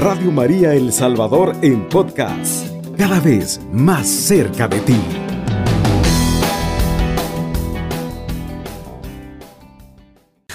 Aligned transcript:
Radio 0.00 0.32
María 0.32 0.72
El 0.72 0.94
Salvador 0.94 1.54
en 1.60 1.86
podcast, 1.86 2.66
cada 2.96 3.20
vez 3.20 3.60
más 3.70 4.08
cerca 4.08 4.66
de 4.66 4.80
ti. 4.80 4.96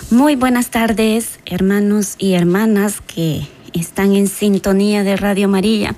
Muy 0.10 0.36
buenas 0.36 0.72
tardes, 0.72 1.40
hermanos 1.46 2.16
y 2.18 2.34
hermanas 2.34 3.02
que 3.02 3.48
están 3.74 4.16
en 4.16 4.28
sintonía 4.30 5.04
de 5.04 5.16
Radio 5.16 5.48
María 5.48 5.96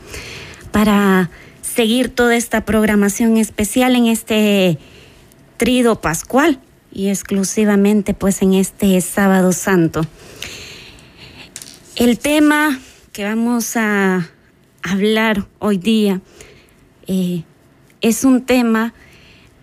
para 0.74 1.30
seguir 1.62 2.14
toda 2.14 2.36
esta 2.36 2.66
programación 2.66 3.38
especial 3.38 3.96
en 3.96 4.08
este 4.08 4.78
trido 5.56 6.02
pascual 6.02 6.60
y 6.92 7.08
exclusivamente 7.08 8.14
pues 8.14 8.42
en 8.42 8.56
este 8.56 9.00
sábado 9.00 9.54
santo. 9.54 10.06
El 11.96 12.20
tema 12.20 12.82
que 13.18 13.24
vamos 13.24 13.76
a 13.76 14.30
hablar 14.84 15.48
hoy 15.58 15.80
día 15.80 16.22
eh, 17.08 17.46
es 18.00 18.24
un 18.24 18.46
tema 18.46 18.94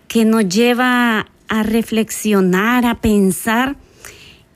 que 0.09 0.25
nos 0.25 0.49
lleva 0.49 1.27
a 1.47 1.63
reflexionar, 1.63 2.85
a 2.85 2.95
pensar 2.95 3.77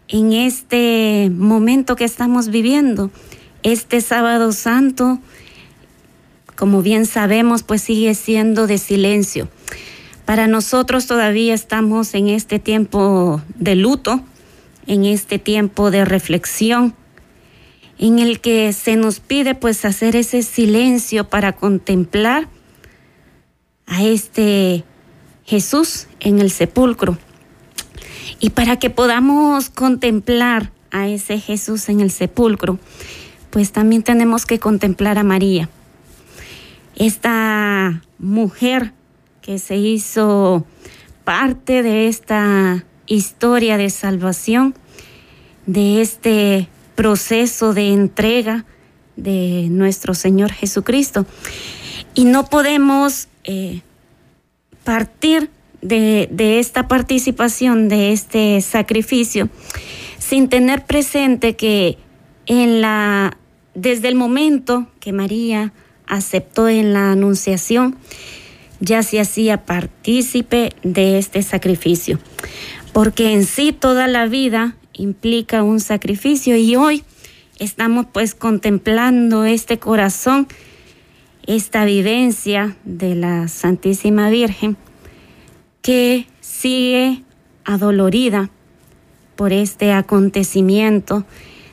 en 0.10 0.34
este 0.34 1.32
momento 1.34 1.96
que 1.96 2.04
estamos 2.04 2.50
viviendo, 2.50 3.10
este 3.64 4.02
sábado 4.02 4.52
santo, 4.52 5.20
como 6.58 6.82
bien 6.82 7.06
sabemos, 7.06 7.64
pues 7.64 7.82
sigue 7.82 8.14
siendo 8.16 8.68
de 8.68 8.78
silencio. 8.78 9.48
Para 10.26 10.48
nosotros 10.48 11.08
todavía 11.08 11.54
estamos 11.54 12.14
en 12.16 12.28
este 12.28 12.60
tiempo 12.60 13.42
de 13.56 13.78
luto, 13.78 14.20
en 14.88 15.06
este 15.06 15.40
tiempo 15.40 15.90
de 15.90 16.04
reflexión, 16.04 16.96
en 18.00 18.18
el 18.18 18.40
que 18.40 18.72
se 18.72 18.96
nos 18.96 19.20
pide 19.20 19.54
pues 19.56 19.84
hacer 19.84 20.16
ese 20.16 20.42
silencio 20.42 21.26
para 21.26 21.52
contemplar 21.52 22.48
a 23.86 24.04
este 24.04 24.86
Jesús 25.44 26.08
en 26.22 26.40
el 26.40 26.50
sepulcro. 26.50 27.18
Y 28.40 28.52
para 28.52 28.80
que 28.80 28.90
podamos 28.90 29.70
contemplar 29.70 30.72
a 30.92 31.10
ese 31.10 31.40
Jesús 31.40 31.90
en 31.90 32.00
el 32.00 32.10
sepulcro, 32.10 32.80
pues 33.50 33.74
también 33.74 34.02
tenemos 34.04 34.46
que 34.46 34.60
contemplar 34.60 35.18
a 35.18 35.24
María. 35.24 35.70
Esta 36.96 38.02
mujer 38.18 38.94
que 39.42 39.60
se 39.60 39.76
hizo 39.76 40.66
parte 41.26 41.84
de 41.84 42.08
esta 42.08 42.86
historia 43.08 43.78
de 43.78 43.90
salvación, 43.90 44.74
de 45.66 46.02
este 46.02 46.70
proceso 47.00 47.74
de 47.74 47.94
entrega 47.94 48.66
de 49.16 49.68
nuestro 49.70 50.14
Señor 50.14 50.52
Jesucristo. 50.52 51.26
Y 52.14 52.26
no 52.26 52.48
podemos 52.48 53.30
eh, 53.46 53.84
partir 54.84 55.50
de, 55.82 56.28
de, 56.30 56.60
esta 56.60 56.90
participación, 56.90 57.88
de 57.88 58.12
este 58.12 58.60
sacrificio, 58.60 59.48
sin 60.18 60.50
tener 60.50 60.84
presente 60.84 61.56
que 61.56 61.98
en 62.48 62.82
la, 62.82 63.38
desde 63.76 64.10
el 64.10 64.16
momento 64.16 64.88
que 65.00 65.14
María 65.14 65.72
aceptó 66.06 66.68
en 66.68 66.92
la 66.92 67.14
anunciación, 67.14 67.96
ya 68.82 69.04
se 69.04 69.22
hacía 69.22 69.64
partícipe 69.66 70.74
de 70.84 71.18
este 71.18 71.44
sacrificio, 71.44 72.20
porque 72.92 73.32
en 73.32 73.46
sí 73.46 73.72
toda 73.72 74.10
la 74.10 74.26
vida 74.26 74.76
implica 75.00 75.64
un 75.64 75.80
sacrificio 75.80 76.56
y 76.58 76.76
hoy 76.76 77.04
estamos 77.58 78.06
pues 78.12 78.36
contemplando 78.36 79.46
este 79.46 79.80
corazón, 79.80 80.48
esta 81.48 81.86
vivencia 81.86 82.76
de 82.84 83.16
la 83.16 83.48
Santísima 83.48 84.30
Virgen 84.30 84.78
que 85.82 86.28
sigue 86.42 87.24
adolorida 87.64 88.50
por 89.36 89.54
este 89.54 89.94
acontecimiento 89.94 91.26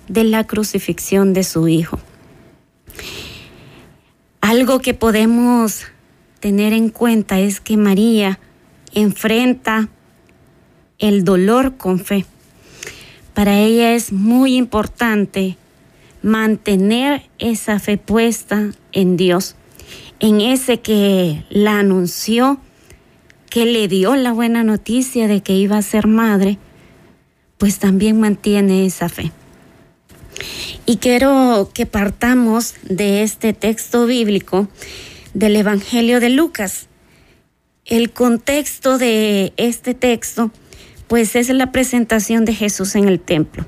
de 0.08 0.24
la 0.24 0.46
crucifixión 0.46 1.32
de 1.32 1.42
su 1.42 1.66
Hijo. 1.66 1.98
Algo 4.40 4.78
que 4.78 4.94
podemos 4.94 5.86
tener 6.38 6.72
en 6.72 6.90
cuenta 6.90 7.40
es 7.40 7.60
que 7.60 7.76
María 7.76 8.38
enfrenta 8.94 9.88
el 10.98 11.24
dolor 11.24 11.76
con 11.76 11.98
fe 11.98 12.24
para 13.36 13.58
ella 13.58 13.94
es 13.94 14.12
muy 14.12 14.56
importante 14.56 15.58
mantener 16.22 17.28
esa 17.38 17.78
fe 17.78 17.98
puesta 17.98 18.70
en 18.92 19.18
Dios, 19.18 19.56
en 20.20 20.40
ese 20.40 20.80
que 20.80 21.44
la 21.50 21.78
anunció, 21.78 22.58
que 23.50 23.66
le 23.66 23.88
dio 23.88 24.16
la 24.16 24.32
buena 24.32 24.64
noticia 24.64 25.28
de 25.28 25.42
que 25.42 25.52
iba 25.52 25.76
a 25.76 25.82
ser 25.82 26.06
madre, 26.06 26.56
pues 27.58 27.78
también 27.78 28.18
mantiene 28.18 28.86
esa 28.86 29.10
fe. 29.10 29.32
Y 30.86 30.96
quiero 30.96 31.70
que 31.74 31.84
partamos 31.84 32.72
de 32.84 33.22
este 33.22 33.52
texto 33.52 34.06
bíblico 34.06 34.66
del 35.34 35.56
Evangelio 35.56 36.20
de 36.20 36.30
Lucas. 36.30 36.86
El 37.84 38.12
contexto 38.12 38.96
de 38.96 39.52
este 39.58 39.92
texto 39.92 40.50
pues 41.08 41.36
es 41.36 41.48
la 41.50 41.72
presentación 41.72 42.44
de 42.44 42.54
Jesús 42.54 42.94
en 42.96 43.08
el 43.08 43.20
templo. 43.20 43.64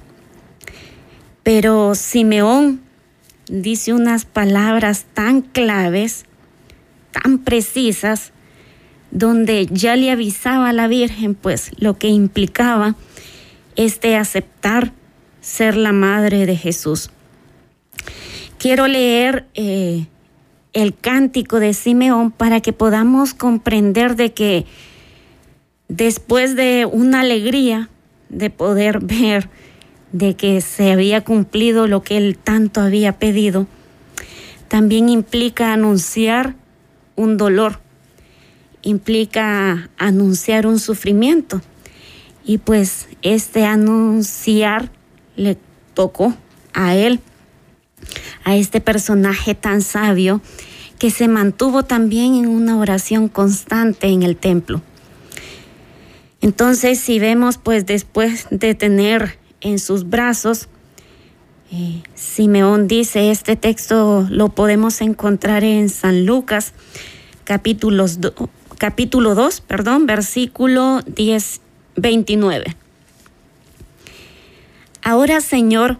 Pero 1.43 1.95
Simeón 1.95 2.81
dice 3.49 3.93
unas 3.93 4.25
palabras 4.25 5.07
tan 5.15 5.41
claves, 5.41 6.25
tan 7.13 7.39
precisas, 7.39 8.33
donde 9.11 9.67
ya 9.71 9.97
le 9.97 10.11
avisaba 10.11 10.69
a 10.69 10.73
la 10.73 10.89
Virgen 10.89 11.35
pues 11.35 11.71
lo 11.79 11.97
que 11.97 12.09
implicaba 12.09 12.95
este 13.77 14.17
aceptar 14.17 14.93
ser 15.41 15.77
la 15.77 15.93
madre 15.93 16.47
de 16.47 16.57
Jesús. 16.57 17.11
Quiero 18.59 18.89
leer 18.89 19.47
eh, 19.55 20.07
el 20.73 20.95
cántico 20.95 21.61
de 21.61 21.73
Simeón 21.75 22.31
para 22.31 22.61
que 22.61 22.73
podamos 22.73 23.35
comprender 23.35 24.17
de 24.17 24.35
que 24.35 24.67
después 25.89 26.55
de 26.55 26.87
una 26.87 27.21
alegría 27.21 27.89
de 28.29 28.51
poder 28.51 29.01
ver 29.03 29.49
de 30.13 30.35
que 30.35 30.61
se 30.61 30.93
había 30.93 31.23
cumplido 31.23 31.87
lo 31.87 32.03
que 32.03 32.17
él 32.17 32.39
tanto 32.43 32.81
había 32.81 33.19
pedido, 33.19 33.67
también 34.69 35.09
implica 35.09 35.73
anunciar 35.73 36.55
un 37.17 37.37
dolor, 37.37 37.81
implica 38.83 39.91
anunciar 39.99 40.67
un 40.67 40.79
sufrimiento. 40.79 41.61
Y 42.45 42.59
pues 42.59 43.09
este 43.23 43.67
anunciar 43.67 44.91
le 45.37 45.59
tocó 45.95 46.35
a 46.73 46.95
él, 46.95 47.21
a 48.45 48.57
este 48.57 48.81
personaje 48.81 49.55
tan 49.55 49.83
sabio 49.83 50.41
que 50.99 51.11
se 51.11 51.29
mantuvo 51.29 51.85
también 51.85 52.35
en 52.35 52.49
una 52.49 52.79
oración 52.79 53.29
constante 53.29 54.09
en 54.09 54.23
el 54.23 54.37
templo. 54.37 54.83
Entonces, 56.41 57.01
si 57.01 57.19
vemos, 57.19 57.59
pues 57.59 57.85
después 57.87 58.47
de 58.51 58.75
tener 58.75 59.39
en 59.61 59.79
sus 59.79 60.09
brazos, 60.09 60.69
eh, 61.73 62.03
Simeón 62.15 62.87
dice, 62.87 63.31
este 63.31 63.57
texto 63.57 64.27
lo 64.31 64.51
podemos 64.51 65.01
encontrar 65.01 65.65
en 65.65 65.89
San 65.89 66.27
Lucas, 66.27 66.73
capítulos 67.45 68.19
capítulo 68.79 69.35
2, 69.35 69.61
perdón, 69.63 70.07
versículo 70.07 71.03
10, 71.07 71.61
29. 71.97 72.77
Ahora, 75.03 75.41
Señor, 75.41 75.99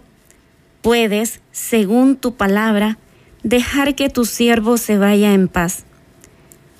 puedes, 0.81 1.41
según 1.51 2.15
tu 2.15 2.35
palabra, 2.35 2.97
dejar 3.43 3.95
que 3.95 4.09
tu 4.09 4.23
siervo 4.23 4.77
se 4.77 4.97
vaya 4.97 5.33
en 5.33 5.49
paz, 5.49 5.83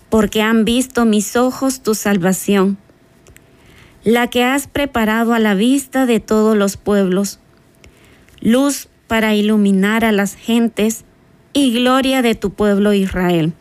porque 0.10 0.42
han 0.42 0.64
visto 0.64 1.04
mis 1.04 1.36
ojos 1.36 1.82
tu 1.82 1.94
salvación 1.94 2.78
la 4.04 4.28
que 4.28 4.44
has 4.44 4.68
preparado 4.68 5.34
a 5.34 5.40
la 5.40 5.56
vista 5.56 6.06
de 6.06 6.20
todos 6.20 6.56
los 6.56 6.78
pueblos, 6.78 7.40
luz 8.40 8.88
para 9.08 9.36
iluminar 9.36 10.06
a 10.06 10.12
las 10.12 10.36
gentes 10.36 11.04
y 11.54 11.74
gloria 11.74 12.22
de 12.22 12.36
tu 12.36 12.52
pueblo 12.52 12.94
Israel. 12.94 13.54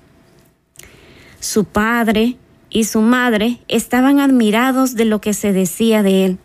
Su 1.41 1.65
padre 1.65 2.37
y 2.71 2.85
su 2.85 3.01
madre 3.01 3.61
estaban 3.69 4.21
admirados 4.21 4.95
de 4.95 5.05
lo 5.05 5.21
que 5.21 5.35
se 5.35 5.53
decía 5.53 6.03
de 6.03 6.27
él. 6.27 6.39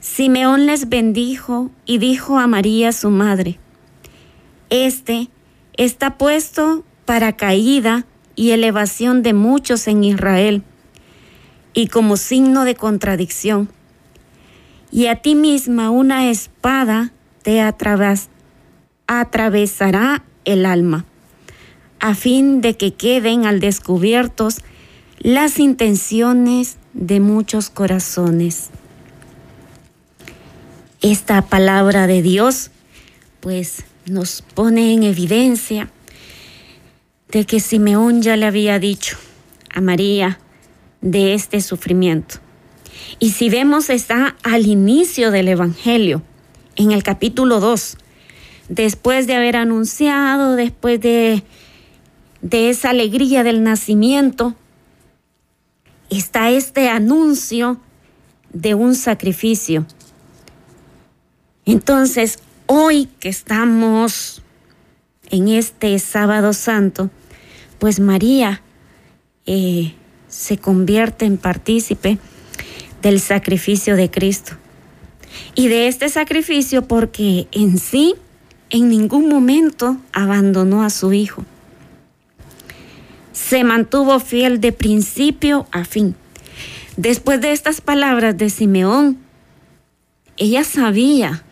Simeón 0.00 0.66
les 0.66 0.88
bendijo 0.88 1.70
y 1.84 1.98
dijo 1.98 2.38
a 2.38 2.46
María 2.46 2.92
su 2.92 3.10
madre, 3.10 3.58
Este 4.70 5.28
está 5.76 6.18
puesto 6.18 6.84
para 7.04 7.36
caída 7.36 8.06
y 8.36 8.50
elevación 8.50 9.22
de 9.22 9.32
muchos 9.32 9.88
en 9.88 10.04
Israel 10.04 10.62
y 11.76 11.86
como 11.88 12.16
signo 12.16 12.64
de 12.64 12.74
contradicción. 12.74 13.68
Y 14.90 15.06
a 15.08 15.16
ti 15.16 15.34
misma 15.34 15.90
una 15.90 16.30
espada 16.30 17.12
te, 17.42 17.60
atravesará 19.06 20.24
el 20.46 20.64
alma, 20.64 21.04
a 22.00 22.14
fin 22.14 22.62
de 22.62 22.78
que 22.78 22.94
queden 22.94 23.44
al 23.44 23.60
descubiertos 23.60 24.62
las 25.18 25.58
intenciones 25.58 26.78
de 26.94 27.20
muchos 27.20 27.68
corazones. 27.68 28.70
Esta 31.02 31.42
palabra 31.42 32.06
de 32.06 32.22
Dios 32.22 32.70
pues 33.40 33.84
nos 34.06 34.40
pone 34.40 34.94
en 34.94 35.02
evidencia 35.02 35.90
de 37.28 37.44
que 37.44 37.60
Simeón 37.60 38.22
ya 38.22 38.34
le 38.36 38.46
había 38.46 38.78
dicho 38.78 39.18
a 39.74 39.82
María 39.82 40.38
de 41.06 41.34
este 41.34 41.60
sufrimiento. 41.60 42.36
Y 43.20 43.30
si 43.30 43.48
vemos 43.48 43.90
está 43.90 44.36
al 44.42 44.66
inicio 44.66 45.30
del 45.30 45.46
Evangelio, 45.48 46.22
en 46.74 46.90
el 46.90 47.04
capítulo 47.04 47.60
2, 47.60 47.96
después 48.68 49.28
de 49.28 49.36
haber 49.36 49.56
anunciado, 49.56 50.56
después 50.56 51.00
de, 51.00 51.44
de 52.42 52.70
esa 52.70 52.90
alegría 52.90 53.44
del 53.44 53.62
nacimiento, 53.62 54.54
está 56.10 56.50
este 56.50 56.88
anuncio 56.88 57.80
de 58.52 58.74
un 58.74 58.96
sacrificio. 58.96 59.86
Entonces, 61.64 62.40
hoy 62.66 63.08
que 63.20 63.28
estamos 63.28 64.42
en 65.30 65.48
este 65.48 65.96
sábado 66.00 66.52
santo, 66.52 67.10
pues 67.78 68.00
María 68.00 68.60
eh, 69.46 69.94
se 70.28 70.58
convierte 70.58 71.24
en 71.24 71.36
partícipe 71.38 72.18
del 73.02 73.20
sacrificio 73.20 73.96
de 73.96 74.10
Cristo. 74.10 74.52
Y 75.54 75.68
de 75.68 75.88
este 75.88 76.08
sacrificio 76.08 76.86
porque 76.88 77.46
en 77.52 77.78
sí, 77.78 78.14
en 78.70 78.88
ningún 78.88 79.28
momento 79.28 79.96
abandonó 80.12 80.82
a 80.82 80.90
su 80.90 81.12
Hijo. 81.12 81.44
Se 83.32 83.64
mantuvo 83.64 84.18
fiel 84.18 84.60
de 84.60 84.72
principio 84.72 85.66
a 85.70 85.84
fin. 85.84 86.16
Después 86.96 87.40
de 87.40 87.52
estas 87.52 87.80
palabras 87.80 88.36
de 88.38 88.48
Simeón, 88.48 89.18
ella 90.38 90.64
sabía 90.64 91.44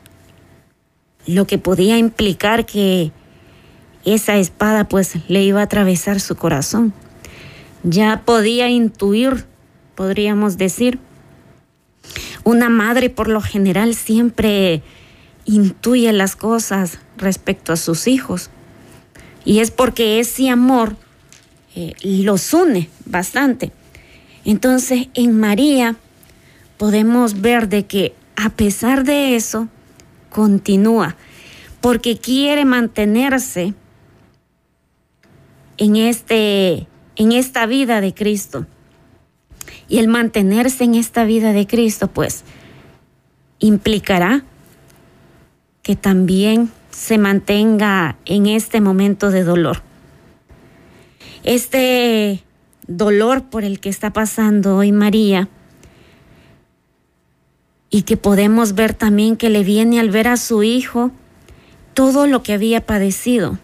lo 1.26 1.46
que 1.46 1.58
podía 1.58 1.98
implicar 1.98 2.66
que 2.66 3.12
esa 4.04 4.36
espada 4.36 4.88
pues 4.88 5.16
le 5.28 5.42
iba 5.42 5.60
a 5.60 5.64
atravesar 5.64 6.20
su 6.20 6.36
corazón. 6.36 6.92
Ya 7.84 8.22
podía 8.24 8.68
intuir, 8.68 9.44
podríamos 9.94 10.58
decir. 10.58 10.98
Una 12.42 12.68
madre 12.68 13.08
por 13.08 13.28
lo 13.28 13.40
general 13.40 13.94
siempre 13.94 14.82
intuye 15.44 16.12
las 16.12 16.34
cosas 16.34 16.98
respecto 17.16 17.72
a 17.72 17.76
sus 17.76 18.08
hijos. 18.08 18.50
Y 19.44 19.60
es 19.60 19.70
porque 19.70 20.18
ese 20.18 20.48
amor 20.48 20.96
eh, 21.76 21.94
los 22.02 22.52
une 22.52 22.88
bastante. 23.06 23.70
Entonces 24.44 25.08
en 25.14 25.38
María 25.38 25.96
podemos 26.78 27.40
ver 27.40 27.68
de 27.68 27.86
que 27.86 28.14
a 28.36 28.50
pesar 28.50 29.04
de 29.04 29.36
eso, 29.36 29.68
continúa, 30.30 31.16
porque 31.80 32.18
quiere 32.18 32.64
mantenerse 32.64 33.74
en, 35.76 35.96
este, 35.96 36.86
en 37.16 37.32
esta 37.32 37.66
vida 37.66 38.00
de 38.00 38.14
Cristo. 38.14 38.66
Y 39.88 39.98
el 39.98 40.08
mantenerse 40.08 40.84
en 40.84 40.94
esta 40.94 41.24
vida 41.24 41.52
de 41.52 41.66
Cristo, 41.66 42.08
pues, 42.08 42.44
implicará 43.58 44.44
que 45.82 45.96
también 45.96 46.70
se 46.90 47.18
mantenga 47.18 48.16
en 48.24 48.46
este 48.46 48.80
momento 48.80 49.30
de 49.30 49.44
dolor. 49.44 49.82
Este 51.42 52.42
dolor 52.86 53.44
por 53.44 53.64
el 53.64 53.80
que 53.80 53.88
está 53.88 54.12
pasando 54.12 54.76
hoy 54.76 54.92
María, 54.92 55.48
y 57.94 58.02
que 58.02 58.16
podemos 58.16 58.74
ver 58.74 58.92
también 58.92 59.36
que 59.36 59.50
le 59.50 59.62
viene 59.62 60.00
al 60.00 60.10
ver 60.10 60.26
a 60.26 60.36
su 60.36 60.64
hijo 60.64 61.12
todo 61.94 62.26
lo 62.26 62.42
que 62.42 62.52
había 62.52 62.84
padecido. 62.84 63.56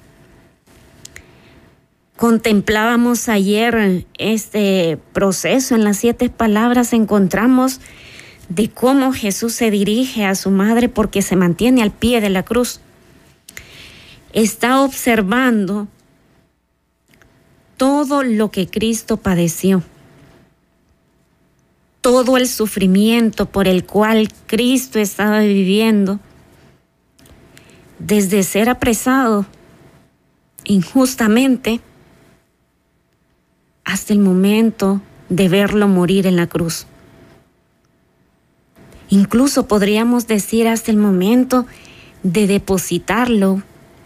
Contemplábamos 2.20 3.31
ayer 3.31 4.06
este 4.19 4.99
proceso 5.14 5.75
en 5.75 5.84
las 5.84 5.96
siete 5.96 6.28
palabras, 6.28 6.93
encontramos 6.93 7.81
de 8.50 8.69
cómo 8.69 9.14
Jesús 9.14 9.55
se 9.55 9.70
dirige 9.70 10.26
a 10.26 10.34
su 10.34 10.50
madre 10.50 10.90
porque 10.90 11.22
se 11.22 11.34
mantiene 11.34 11.82
al 11.82 11.93
pie 11.93 12.20
de 12.20 12.28
la 12.28 12.43
cruz. 12.43 12.81
Está 14.34 14.82
observando 14.82 15.88
todo 17.78 18.23
lo 18.23 18.50
que 18.50 18.69
Cristo 18.69 19.16
padeció, 19.16 19.82
todo 22.02 22.37
el 22.37 22.49
sufrimiento 22.49 23.46
por 23.46 23.66
el 23.66 23.87
cual 23.87 24.28
Cristo 24.46 24.99
estaba 24.99 25.38
viviendo, 25.38 26.20
desde 27.99 28.43
ser 28.43 28.69
apresado 28.69 29.46
injustamente, 30.64 31.81
hasta 33.85 34.12
el 34.12 34.19
momento 34.19 35.00
de 35.29 35.49
verlo 35.49 35.88
morir 35.88 36.27
en 36.27 36.37
la 36.37 36.47
cruz. 36.47 36.87
Incluso 39.09 39.67
podríamos 39.67 40.27
decir 40.27 40.69
hasta 40.69 40.91
el 40.91 40.97
momento 40.97 41.67
de 42.23 42.47
depositarlo 42.47 43.62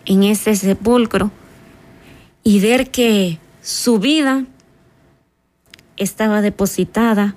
en 0.07 0.23
ese 0.23 0.57
sepulcro 0.57 1.31
y 2.43 2.61
ver 2.61 2.91
que 2.91 3.39
su 3.63 3.99
vida 3.99 4.45
estaba 5.97 6.41
depositada 6.41 7.35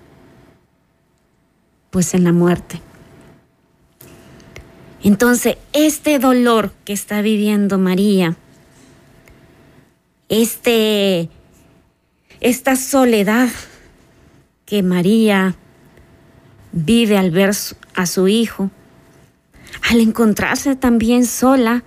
pues 1.90 2.14
en 2.14 2.24
la 2.24 2.34
muerte. 2.34 2.82
Entonces, 5.04 5.58
este 5.74 6.20
dolor 6.20 6.74
que 6.84 6.94
está 6.94 7.22
viviendo 7.22 7.78
María, 7.78 8.36
este 10.28 11.30
esta 12.40 12.76
soledad 12.76 13.50
que 14.66 14.84
María 14.84 15.56
vive 16.72 17.18
al 17.18 17.32
ver 17.32 17.52
a 17.96 18.06
su 18.06 18.28
hijo, 18.28 18.70
al 19.90 20.00
encontrarse 20.02 20.76
también 20.76 21.26
sola, 21.26 21.84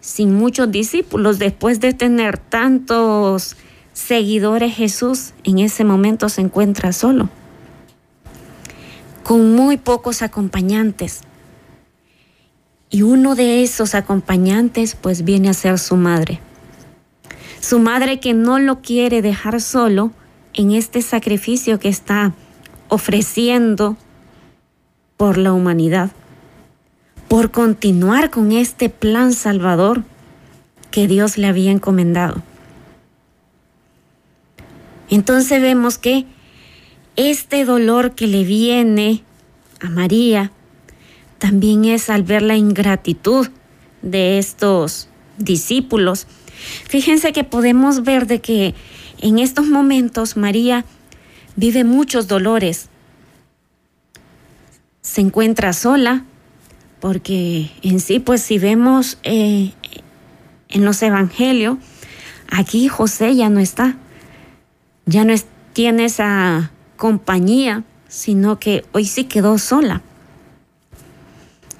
sin 0.00 0.34
muchos 0.34 0.70
discípulos, 0.70 1.38
después 1.38 1.80
de 1.80 1.92
tener 1.92 2.38
tantos 2.38 3.56
seguidores, 3.92 4.74
Jesús 4.74 5.32
en 5.42 5.58
ese 5.58 5.84
momento 5.84 6.28
se 6.28 6.42
encuentra 6.42 6.92
solo, 6.92 7.28
con 9.24 9.54
muy 9.54 9.76
pocos 9.76 10.22
acompañantes. 10.22 11.22
Y 12.88 13.02
uno 13.02 13.34
de 13.34 13.64
esos 13.64 13.96
acompañantes 13.96 14.94
pues 14.94 15.24
viene 15.24 15.48
a 15.48 15.54
ser 15.54 15.78
su 15.78 15.96
madre. 15.96 16.40
Su 17.68 17.80
madre 17.80 18.20
que 18.20 18.32
no 18.32 18.60
lo 18.60 18.80
quiere 18.80 19.22
dejar 19.22 19.60
solo 19.60 20.12
en 20.54 20.70
este 20.70 21.02
sacrificio 21.02 21.80
que 21.80 21.88
está 21.88 22.32
ofreciendo 22.86 23.96
por 25.16 25.36
la 25.36 25.52
humanidad, 25.52 26.12
por 27.26 27.50
continuar 27.50 28.30
con 28.30 28.52
este 28.52 28.88
plan 28.88 29.32
salvador 29.32 30.04
que 30.92 31.08
Dios 31.08 31.38
le 31.38 31.48
había 31.48 31.72
encomendado. 31.72 32.40
Entonces 35.10 35.60
vemos 35.60 35.98
que 35.98 36.24
este 37.16 37.64
dolor 37.64 38.14
que 38.14 38.28
le 38.28 38.44
viene 38.44 39.24
a 39.80 39.90
María 39.90 40.52
también 41.38 41.84
es 41.84 42.10
al 42.10 42.22
ver 42.22 42.42
la 42.42 42.56
ingratitud 42.56 43.48
de 44.02 44.38
estos 44.38 45.08
discípulos 45.36 46.28
Fíjense 46.88 47.32
que 47.32 47.44
podemos 47.44 48.02
ver 48.02 48.26
de 48.26 48.40
que 48.40 48.74
en 49.20 49.38
estos 49.38 49.66
momentos 49.66 50.36
María 50.36 50.84
vive 51.56 51.84
muchos 51.84 52.28
dolores. 52.28 52.88
Se 55.00 55.20
encuentra 55.20 55.72
sola, 55.72 56.24
porque 57.00 57.70
en 57.82 58.00
sí, 58.00 58.18
pues 58.18 58.42
si 58.42 58.58
vemos 58.58 59.18
eh, 59.22 59.72
en 60.68 60.84
los 60.84 61.02
evangelios, 61.02 61.78
aquí 62.50 62.88
José 62.88 63.34
ya 63.34 63.48
no 63.48 63.60
está, 63.60 63.96
ya 65.06 65.24
no 65.24 65.34
tiene 65.72 66.06
esa 66.06 66.70
compañía, 66.96 67.84
sino 68.08 68.58
que 68.58 68.84
hoy 68.92 69.04
sí 69.04 69.24
quedó 69.24 69.58
sola. 69.58 70.02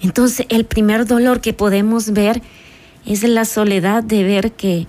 Entonces 0.01 0.47
el 0.51 0.67
primer 0.67 1.07
dolor 1.07 1.41
que 1.41 1.53
podemos 1.53 2.13
ver 2.13 2.43
es 3.07 3.23
la 3.23 3.45
soledad 3.45 4.03
de 4.03 4.25
ver 4.25 4.53
que 4.53 4.87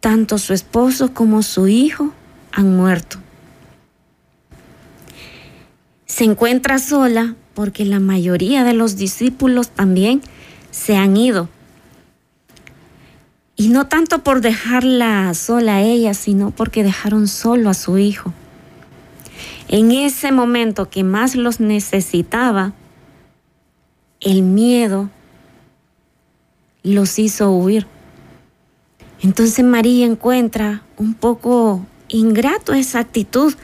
tanto 0.00 0.38
su 0.38 0.52
esposo 0.52 1.14
como 1.14 1.42
su 1.42 1.68
hijo 1.68 2.12
han 2.52 2.76
muerto. 2.76 3.18
Se 6.06 6.24
encuentra 6.24 6.78
sola 6.78 7.34
porque 7.54 7.84
la 7.84 8.00
mayoría 8.00 8.64
de 8.64 8.74
los 8.74 8.96
discípulos 8.96 9.70
también 9.70 10.22
se 10.70 10.96
han 10.96 11.16
ido. 11.16 11.48
Y 13.56 13.68
no 13.68 13.86
tanto 13.88 14.24
por 14.24 14.40
dejarla 14.40 15.32
sola 15.34 15.76
a 15.76 15.82
ella, 15.82 16.14
sino 16.14 16.50
porque 16.50 16.82
dejaron 16.82 17.28
solo 17.28 17.68
a 17.68 17.74
su 17.74 17.98
hijo. 17.98 18.32
En 19.68 19.92
ese 19.92 20.32
momento 20.32 20.88
que 20.88 21.04
más 21.04 21.36
los 21.36 21.60
necesitaba, 21.60 22.72
el 24.20 24.42
miedo 24.42 25.10
los 26.82 27.18
hizo 27.18 27.50
huir. 27.50 27.86
Entonces 29.22 29.64
María 29.64 30.06
encuentra 30.06 30.82
un 30.96 31.14
poco 31.14 31.84
ingrato 32.08 32.72
esa 32.72 33.00
actitud 33.00 33.54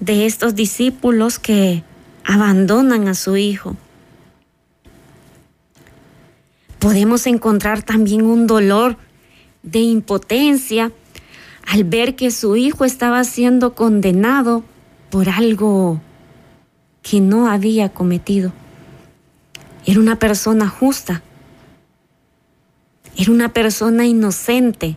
de 0.00 0.26
estos 0.26 0.54
discípulos 0.54 1.38
que 1.38 1.82
abandonan 2.24 3.08
a 3.08 3.14
su 3.14 3.36
hijo. 3.36 3.76
Podemos 6.78 7.26
encontrar 7.26 7.82
también 7.82 8.22
un 8.22 8.46
dolor 8.46 8.96
de 9.62 9.80
impotencia 9.80 10.92
al 11.66 11.84
ver 11.84 12.16
que 12.16 12.30
su 12.30 12.56
hijo 12.56 12.84
estaba 12.84 13.24
siendo 13.24 13.74
condenado 13.74 14.62
por 15.10 15.28
algo 15.28 16.00
que 17.02 17.20
no 17.20 17.48
había 17.48 17.88
cometido. 17.88 18.52
Era 19.84 20.00
una 20.00 20.18
persona 20.18 20.68
justa. 20.68 21.22
Era 23.20 23.32
una 23.32 23.52
persona 23.52 24.06
inocente. 24.06 24.96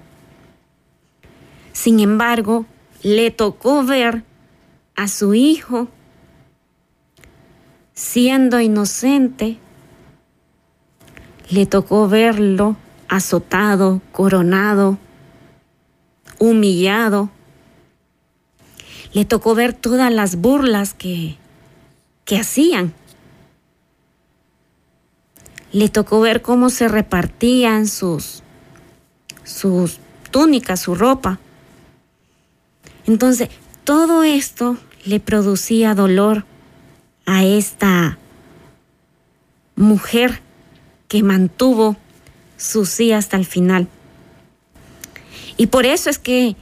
Sin 1.74 2.00
embargo, 2.00 2.68
le 3.02 3.32
tocó 3.32 3.84
ver 3.84 4.24
a 4.96 5.08
su 5.08 5.34
hijo 5.34 5.88
siendo 7.94 8.60
inocente. 8.60 9.58
Le 11.50 11.66
tocó 11.66 12.08
verlo 12.08 12.78
azotado, 13.08 14.04
coronado, 14.12 15.00
humillado. 16.38 17.32
Le 19.14 19.26
tocó 19.26 19.56
ver 19.56 19.74
todas 19.74 20.14
las 20.14 20.36
burlas 20.36 20.94
que, 20.94 21.38
que 22.24 22.38
hacían. 22.38 22.94
Le 25.72 25.90
tocó 25.90 26.20
ver 26.20 26.42
cómo 26.42 26.70
se 26.70 26.88
repartían 26.88 27.88
sus, 27.88 28.44
sus 29.44 30.00
túnicas, 30.32 30.82
su 30.82 30.96
ropa. 30.96 31.40
Entonces, 33.08 33.50
todo 33.84 34.24
esto 34.24 34.78
le 35.06 35.20
producía 35.20 35.96
dolor 35.96 36.46
a 37.26 37.44
esta 37.44 38.18
mujer 39.76 40.42
que 41.08 41.24
mantuvo 41.24 41.98
su 42.58 42.86
sí 42.86 43.12
hasta 43.12 43.38
el 43.38 43.46
final. 43.46 43.88
Y 45.58 45.68
por 45.68 45.86
eso 45.86 46.10
es 46.10 46.20
que 46.20 46.56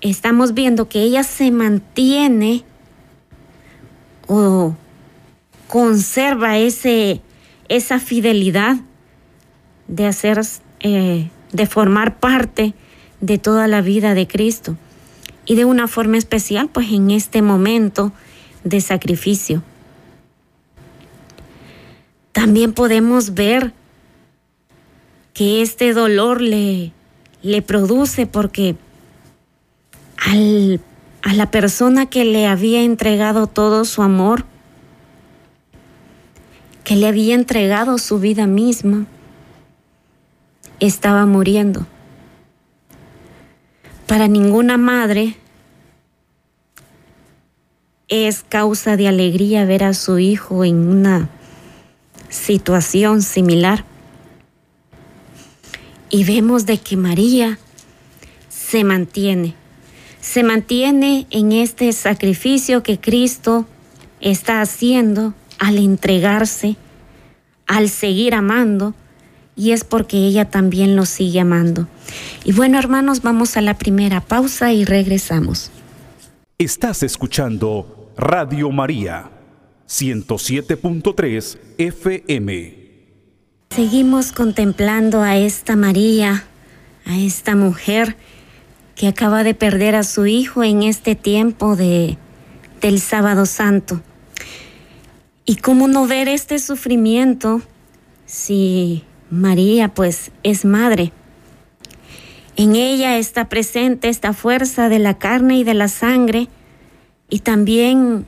estamos 0.00 0.54
viendo 0.54 0.88
que 0.88 1.02
ella 1.02 1.22
se 1.22 1.50
mantiene 1.50 2.64
o 4.26 4.74
conserva 5.68 6.58
ese, 6.58 7.20
esa 7.76 7.98
fidelidad 7.98 8.76
de 9.88 10.06
hacer, 10.06 10.40
eh, 10.80 11.30
de 11.52 11.66
formar 11.66 12.20
parte 12.20 12.74
de 13.22 13.38
toda 13.38 13.66
la 13.66 13.80
vida 13.80 14.12
de 14.12 14.26
Cristo 14.26 14.76
y 15.46 15.54
de 15.54 15.64
una 15.64 15.88
forma 15.88 16.18
especial, 16.18 16.68
pues 16.68 16.92
en 16.92 17.10
este 17.10 17.40
momento 17.40 18.12
de 18.62 18.82
sacrificio. 18.82 19.62
También 22.32 22.74
podemos 22.74 23.32
ver 23.32 23.72
que 25.32 25.62
este 25.62 25.94
dolor 25.94 26.42
le, 26.42 26.92
le 27.40 27.62
produce 27.62 28.26
porque 28.26 28.76
al, 30.18 30.78
a 31.22 31.32
la 31.32 31.50
persona 31.50 32.04
que 32.04 32.26
le 32.26 32.46
había 32.46 32.82
entregado 32.82 33.46
todo 33.46 33.86
su 33.86 34.02
amor, 34.02 34.44
que 36.84 36.96
le 36.96 37.06
había 37.06 37.34
entregado 37.34 37.98
su 37.98 38.18
vida 38.18 38.46
misma, 38.46 39.06
estaba 40.80 41.26
muriendo. 41.26 41.86
Para 44.06 44.28
ninguna 44.28 44.76
madre 44.76 45.36
es 48.08 48.44
causa 48.46 48.96
de 48.96 49.08
alegría 49.08 49.64
ver 49.64 49.84
a 49.84 49.94
su 49.94 50.18
hijo 50.18 50.64
en 50.64 50.88
una 50.88 51.28
situación 52.28 53.22
similar. 53.22 53.84
Y 56.10 56.24
vemos 56.24 56.66
de 56.66 56.78
que 56.78 56.96
María 56.96 57.58
se 58.50 58.84
mantiene, 58.84 59.54
se 60.20 60.42
mantiene 60.42 61.26
en 61.30 61.52
este 61.52 61.92
sacrificio 61.92 62.82
que 62.82 63.00
Cristo 63.00 63.66
está 64.20 64.60
haciendo 64.60 65.32
al 65.62 65.78
entregarse, 65.78 66.74
al 67.68 67.88
seguir 67.88 68.34
amando, 68.34 68.94
y 69.54 69.70
es 69.70 69.84
porque 69.84 70.16
ella 70.16 70.50
también 70.50 70.96
lo 70.96 71.06
sigue 71.06 71.38
amando. 71.38 71.86
Y 72.44 72.52
bueno, 72.52 72.80
hermanos, 72.80 73.22
vamos 73.22 73.56
a 73.56 73.60
la 73.60 73.78
primera 73.78 74.20
pausa 74.20 74.72
y 74.72 74.84
regresamos. 74.84 75.70
Estás 76.58 77.04
escuchando 77.04 78.10
Radio 78.16 78.72
María, 78.72 79.30
107.3 79.88 81.58
FM. 81.78 82.82
Seguimos 83.70 84.32
contemplando 84.32 85.22
a 85.22 85.36
esta 85.36 85.76
María, 85.76 86.44
a 87.06 87.18
esta 87.18 87.54
mujer 87.54 88.16
que 88.96 89.06
acaba 89.06 89.44
de 89.44 89.54
perder 89.54 89.94
a 89.94 90.02
su 90.02 90.26
hijo 90.26 90.64
en 90.64 90.82
este 90.82 91.14
tiempo 91.14 91.76
de, 91.76 92.18
del 92.80 93.00
sábado 93.00 93.46
santo. 93.46 94.00
¿Y 95.44 95.56
cómo 95.56 95.88
no 95.88 96.06
ver 96.06 96.28
este 96.28 96.58
sufrimiento 96.58 97.62
si 98.26 99.04
María 99.30 99.88
pues 99.88 100.30
es 100.42 100.64
madre? 100.64 101.12
En 102.56 102.76
ella 102.76 103.18
está 103.18 103.48
presente 103.48 104.08
esta 104.08 104.34
fuerza 104.34 104.88
de 104.88 104.98
la 104.98 105.18
carne 105.18 105.58
y 105.58 105.64
de 105.64 105.74
la 105.74 105.88
sangre 105.88 106.48
y 107.28 107.40
también 107.40 108.26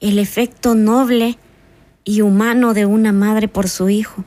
el 0.00 0.18
efecto 0.18 0.74
noble 0.74 1.38
y 2.04 2.22
humano 2.22 2.74
de 2.74 2.86
una 2.86 3.12
madre 3.12 3.46
por 3.46 3.68
su 3.68 3.90
hijo. 3.90 4.24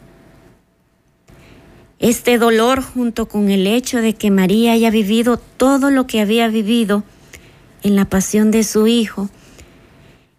Este 2.00 2.38
dolor 2.38 2.82
junto 2.82 3.28
con 3.28 3.50
el 3.50 3.66
hecho 3.66 4.00
de 4.00 4.14
que 4.14 4.30
María 4.30 4.74
haya 4.74 4.92
vivido 4.92 5.38
todo 5.38 5.90
lo 5.90 6.06
que 6.06 6.22
había 6.22 6.48
vivido 6.48 7.04
en 7.82 7.96
la 7.96 8.06
pasión 8.06 8.52
de 8.52 8.64
su 8.64 8.88
Hijo, 8.88 9.30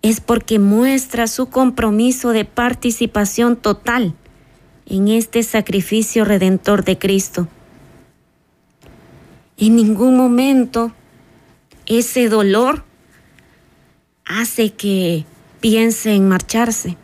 es 0.04 0.20
porque 0.20 0.58
muestra 0.58 1.26
su 1.26 1.46
compromiso 1.46 2.28
de 2.32 2.44
participación 2.44 3.56
total 3.56 4.14
en 4.84 5.08
este 5.08 5.42
sacrificio 5.42 6.26
redentor 6.26 6.84
de 6.84 6.98
Cristo. 6.98 7.48
En 9.56 9.76
ningún 9.76 10.14
momento 10.14 10.92
ese 11.86 12.28
dolor 12.28 12.84
hace 14.26 14.74
que 14.74 15.24
piense 15.60 16.12
en 16.12 16.28
marcharse. 16.28 16.98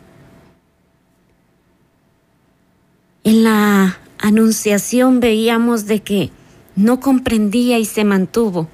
En 3.23 3.43
la 3.43 3.97
anunciación 4.19 5.19
veíamos 5.19 5.87
de 5.87 6.03
que 6.03 6.29
no 6.75 6.99
comprendía 6.99 7.79
y 7.79 7.85
se 7.85 8.03
mantuvo. 8.03 8.69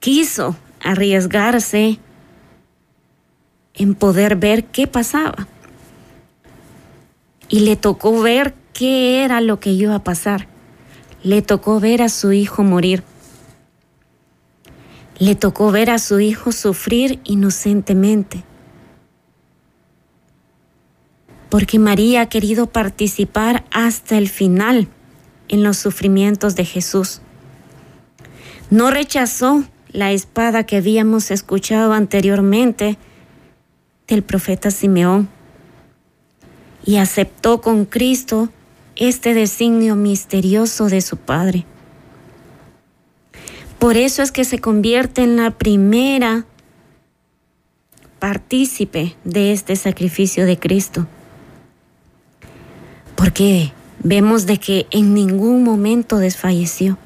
Quiso 0.00 0.56
arriesgarse 0.80 1.98
en 3.74 3.94
poder 3.94 4.36
ver 4.36 4.64
qué 4.64 4.86
pasaba. 4.86 5.48
Y 7.48 7.60
le 7.60 7.76
tocó 7.76 8.20
ver 8.20 8.54
qué 8.72 9.24
era 9.24 9.40
lo 9.40 9.60
que 9.60 9.70
iba 9.70 9.94
a 9.94 10.04
pasar. 10.04 10.48
Le 11.22 11.42
tocó 11.42 11.80
ver 11.80 12.02
a 12.02 12.08
su 12.08 12.32
hijo 12.32 12.62
morir. 12.62 13.02
Le 15.18 15.34
tocó 15.34 15.70
ver 15.70 15.90
a 15.90 15.98
su 15.98 16.20
hijo 16.20 16.52
sufrir 16.52 17.20
inocentemente 17.24 18.44
porque 21.52 21.78
María 21.78 22.22
ha 22.22 22.28
querido 22.30 22.66
participar 22.68 23.66
hasta 23.70 24.16
el 24.16 24.30
final 24.30 24.88
en 25.48 25.62
los 25.62 25.76
sufrimientos 25.76 26.56
de 26.56 26.64
Jesús. 26.64 27.20
No 28.70 28.90
rechazó 28.90 29.62
la 29.90 30.12
espada 30.12 30.64
que 30.64 30.78
habíamos 30.78 31.30
escuchado 31.30 31.92
anteriormente 31.92 32.96
del 34.08 34.22
profeta 34.22 34.70
Simeón 34.70 35.28
y 36.84 36.96
aceptó 36.96 37.60
con 37.60 37.84
Cristo 37.84 38.48
este 38.96 39.34
designio 39.34 39.96
misterioso 39.96 40.88
de 40.88 41.00
su 41.00 41.16
Padre. 41.16 41.64
Por 43.78 43.96
eso 43.96 44.22
es 44.22 44.32
que 44.32 44.44
se 44.44 44.58
convierte 44.58 45.22
en 45.22 45.36
la 45.36 45.50
primera 45.52 46.44
partícipe 48.18 49.16
de 49.24 49.52
este 49.52 49.76
sacrificio 49.76 50.46
de 50.46 50.58
Cristo 50.58 51.06
porque 53.22 53.72
vemos 54.02 54.46
de 54.46 54.58
que 54.58 54.88
en 54.90 55.14
ningún 55.14 55.62
momento 55.62 56.18
desfalleció. 56.18 56.98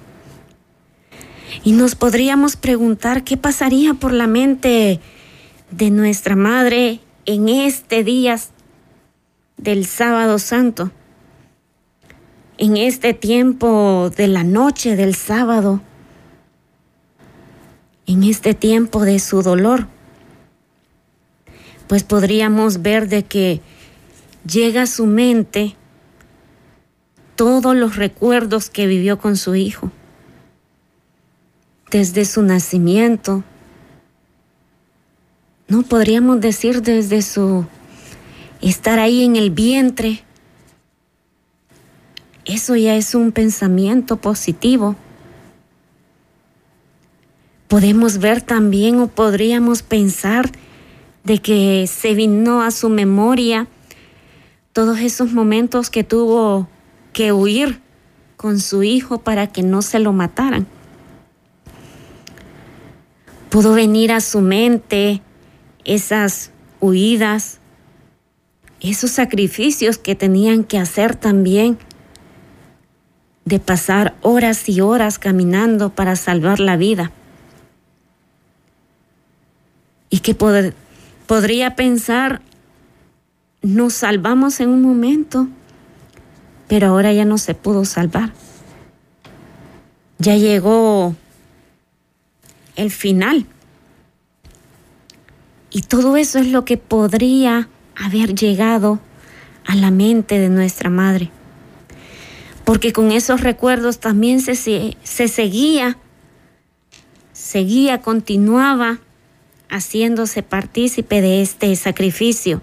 Y 1.62 1.72
nos 1.72 1.94
podríamos 1.94 2.56
preguntar 2.56 3.22
qué 3.22 3.36
pasaría 3.36 3.92
por 3.92 4.14
la 4.14 4.26
mente 4.26 4.98
de 5.70 5.90
nuestra 5.90 6.36
madre 6.36 7.00
en 7.24 7.48
este 7.48 8.04
día 8.04 8.38
del 9.56 9.86
sábado 9.86 10.38
santo, 10.38 10.90
en 12.58 12.76
este 12.76 13.14
tiempo 13.14 14.10
de 14.16 14.28
la 14.28 14.44
noche 14.44 14.96
del 14.96 15.14
sábado, 15.14 15.80
en 18.06 18.22
este 18.22 18.54
tiempo 18.54 19.04
de 19.04 19.18
su 19.18 19.42
dolor, 19.42 19.88
pues 21.88 22.04
podríamos 22.04 22.82
ver 22.82 23.08
de 23.08 23.24
que 23.24 23.60
llega 24.46 24.82
a 24.82 24.86
su 24.86 25.06
mente 25.06 25.74
todos 27.34 27.76
los 27.76 27.96
recuerdos 27.96 28.70
que 28.70 28.86
vivió 28.86 29.18
con 29.18 29.36
su 29.36 29.54
hijo, 29.54 29.90
desde 31.90 32.24
su 32.24 32.42
nacimiento, 32.42 33.44
no 35.68 35.82
podríamos 35.82 36.40
decir 36.40 36.82
desde 36.82 37.22
su 37.22 37.66
estar 38.60 38.98
ahí 38.98 39.24
en 39.24 39.36
el 39.36 39.50
vientre. 39.50 40.22
Eso 42.44 42.76
ya 42.76 42.94
es 42.94 43.14
un 43.14 43.32
pensamiento 43.32 44.16
positivo. 44.16 44.94
Podemos 47.66 48.18
ver 48.18 48.42
también 48.42 49.00
o 49.00 49.08
podríamos 49.08 49.82
pensar 49.82 50.52
de 51.24 51.38
que 51.38 51.88
se 51.88 52.14
vino 52.14 52.62
a 52.62 52.70
su 52.70 52.88
memoria 52.88 53.66
todos 54.72 55.00
esos 55.00 55.32
momentos 55.32 55.90
que 55.90 56.04
tuvo 56.04 56.68
que 57.12 57.32
huir 57.32 57.80
con 58.36 58.60
su 58.60 58.84
hijo 58.84 59.18
para 59.18 59.48
que 59.48 59.62
no 59.64 59.82
se 59.82 59.98
lo 59.98 60.12
mataran. 60.12 60.68
Pudo 63.50 63.72
venir 63.72 64.12
a 64.12 64.20
su 64.20 64.40
mente 64.40 65.22
esas 65.86 66.50
huidas, 66.80 67.60
esos 68.80 69.12
sacrificios 69.12 69.96
que 69.96 70.14
tenían 70.14 70.64
que 70.64 70.78
hacer 70.78 71.16
también, 71.16 71.78
de 73.46 73.60
pasar 73.60 74.14
horas 74.22 74.68
y 74.68 74.80
horas 74.80 75.18
caminando 75.18 75.90
para 75.90 76.16
salvar 76.16 76.60
la 76.60 76.76
vida. 76.76 77.12
Y 80.10 80.18
que 80.18 80.34
podría 80.34 81.76
pensar, 81.76 82.42
nos 83.62 83.94
salvamos 83.94 84.60
en 84.60 84.68
un 84.70 84.82
momento, 84.82 85.48
pero 86.68 86.88
ahora 86.88 87.12
ya 87.12 87.24
no 87.24 87.38
se 87.38 87.54
pudo 87.54 87.84
salvar. 87.84 88.32
Ya 90.18 90.36
llegó 90.36 91.14
el 92.74 92.90
final. 92.90 93.46
Y 95.76 95.82
todo 95.82 96.16
eso 96.16 96.38
es 96.38 96.46
lo 96.46 96.64
que 96.64 96.78
podría 96.78 97.68
haber 97.94 98.34
llegado 98.34 98.98
a 99.66 99.74
la 99.74 99.90
mente 99.90 100.38
de 100.38 100.48
nuestra 100.48 100.88
madre. 100.88 101.30
Porque 102.64 102.94
con 102.94 103.12
esos 103.12 103.42
recuerdos 103.42 104.00
también 104.00 104.40
se, 104.40 104.54
se 104.54 105.28
seguía, 105.28 105.98
seguía, 107.34 108.00
continuaba 108.00 109.00
haciéndose 109.68 110.42
partícipe 110.42 111.20
de 111.20 111.42
este 111.42 111.76
sacrificio, 111.76 112.62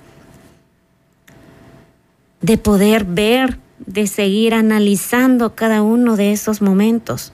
de 2.41 2.57
poder 2.57 3.05
ver, 3.05 3.59
de 3.77 4.07
seguir 4.07 4.55
analizando 4.55 5.53
cada 5.53 5.83
uno 5.83 6.15
de 6.15 6.31
esos 6.31 6.63
momentos. 6.63 7.31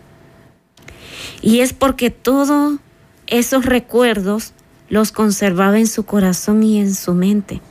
Y 1.41 1.61
es 1.61 1.71
porque 1.71 2.09
todos 2.09 2.79
esos 3.27 3.65
recuerdos 3.65 4.53
los 4.89 5.11
conservaba 5.11 5.79
en 5.79 5.87
su 5.87 6.03
corazón 6.03 6.63
y 6.63 6.79
en 6.79 6.93
su 6.93 7.13
mente. 7.13 7.61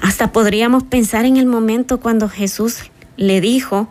Hasta 0.00 0.32
podríamos 0.32 0.82
pensar 0.82 1.24
en 1.24 1.36
el 1.36 1.46
momento 1.46 2.00
cuando 2.00 2.28
Jesús 2.28 2.90
le 3.16 3.40
dijo, 3.40 3.88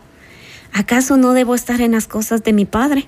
¿acaso 0.71 1.17
no 1.17 1.33
debo 1.33 1.55
estar 1.55 1.81
en 1.81 1.93
las 1.93 2.07
cosas 2.07 2.43
de 2.43 2.53
mi 2.53 2.65
Padre? 2.65 3.07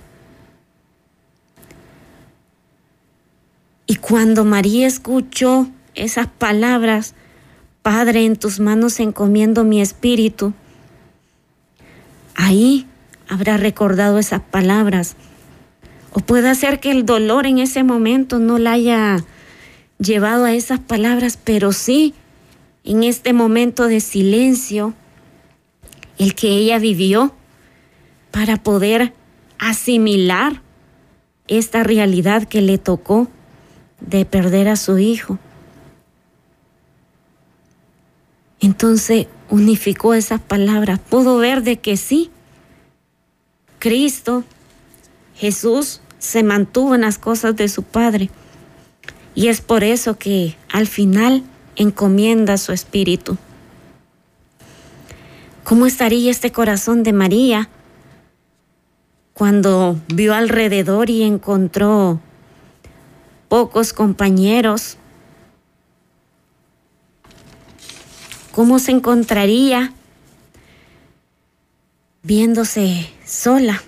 Y 3.87 3.97
cuando 3.97 4.45
María 4.45 4.87
escuchó 4.87 5.67
esas 5.93 6.27
palabras, 6.27 7.13
Padre, 7.83 8.25
en 8.25 8.35
tus 8.35 8.59
manos 8.59 8.99
encomiendo 8.99 9.63
mi 9.63 9.79
espíritu, 9.79 10.53
ahí 12.33 12.87
habrá 13.29 13.57
recordado 13.57 14.17
esas 14.17 14.41
palabras. 14.41 15.15
O 16.17 16.21
puede 16.21 16.55
ser 16.55 16.79
que 16.79 16.91
el 16.91 17.05
dolor 17.05 17.45
en 17.45 17.57
ese 17.57 17.83
momento 17.83 18.39
no 18.39 18.57
la 18.57 18.71
haya 18.71 19.25
llevado 19.99 20.45
a 20.45 20.53
esas 20.53 20.79
palabras, 20.79 21.37
pero 21.43 21.73
sí 21.73 22.13
en 22.85 23.03
este 23.03 23.33
momento 23.33 23.89
de 23.89 23.99
silencio, 23.99 24.93
el 26.17 26.33
que 26.33 26.47
ella 26.47 26.79
vivió 26.79 27.35
para 28.31 28.55
poder 28.55 29.13
asimilar 29.59 30.61
esta 31.49 31.83
realidad 31.83 32.47
que 32.47 32.61
le 32.61 32.77
tocó 32.77 33.27
de 33.99 34.23
perder 34.23 34.69
a 34.69 34.77
su 34.77 34.97
hijo. 34.97 35.37
Entonces 38.61 39.27
unificó 39.49 40.13
esas 40.13 40.39
palabras, 40.39 40.97
pudo 40.97 41.39
ver 41.39 41.61
de 41.61 41.77
que 41.77 41.97
sí, 41.97 42.31
Cristo, 43.79 44.45
Jesús, 45.35 45.99
se 46.19 46.43
mantuvo 46.43 46.95
en 46.95 47.01
las 47.01 47.17
cosas 47.17 47.55
de 47.55 47.69
su 47.69 47.83
Padre. 47.83 48.29
Y 49.35 49.47
es 49.47 49.61
por 49.61 49.83
eso 49.83 50.17
que 50.17 50.55
al 50.71 50.87
final 50.87 51.43
encomienda 51.75 52.57
su 52.57 52.71
espíritu. 52.71 53.37
¿Cómo 55.63 55.85
estaría 55.85 56.31
este 56.31 56.51
corazón 56.51 57.03
de 57.03 57.11
María 57.11 57.69
cuando 59.33 59.99
vio 60.13 60.33
alrededor 60.33 61.09
y 61.09 61.23
encontró 61.23 62.21
pocos 63.49 63.91
compañeros? 63.91 64.97
¿Cómo 68.51 68.79
se 68.79 68.91
encontraría 68.91 69.91
viéndose 72.23 73.09
sola? 73.25 73.81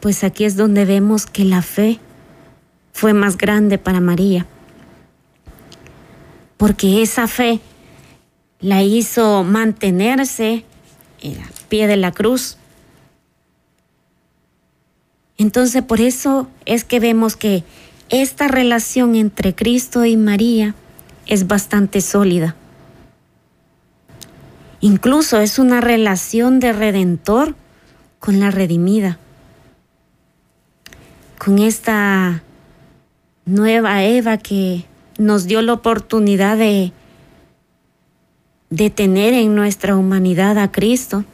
Pues 0.00 0.24
aquí 0.24 0.44
es 0.44 0.56
donde 0.56 0.84
vemos 0.84 1.26
que 1.26 1.44
la 1.44 1.62
fe 1.62 1.98
fue 2.92 3.12
más 3.12 3.36
grande 3.36 3.78
para 3.78 4.00
María, 4.00 4.46
porque 6.56 7.02
esa 7.02 7.26
fe 7.26 7.60
la 8.60 8.82
hizo 8.82 9.44
mantenerse 9.44 10.64
al 11.22 11.66
pie 11.68 11.86
de 11.86 11.96
la 11.96 12.12
cruz. 12.12 12.56
Entonces 15.38 15.82
por 15.82 16.00
eso 16.00 16.48
es 16.66 16.84
que 16.84 17.00
vemos 17.00 17.36
que 17.36 17.64
esta 18.10 18.48
relación 18.48 19.14
entre 19.14 19.54
Cristo 19.54 20.04
y 20.04 20.16
María 20.16 20.74
es 21.26 21.46
bastante 21.46 22.00
sólida. 22.00 22.56
Incluso 24.80 25.40
es 25.40 25.58
una 25.58 25.80
relación 25.80 26.58
de 26.58 26.72
redentor 26.72 27.54
con 28.18 28.40
la 28.40 28.50
redimida. 28.50 29.18
Con 31.42 31.58
esta 31.58 32.42
nueva 33.46 34.04
Eva 34.04 34.36
que 34.36 34.84
nos 35.16 35.46
dio 35.46 35.62
la 35.62 35.72
oportunidad 35.72 36.58
de, 36.58 36.92
de 38.68 38.90
tener 38.90 39.32
en 39.32 39.54
nuestra 39.54 39.96
humanidad 39.96 40.58
a 40.58 40.70
Cristo, 40.70 41.24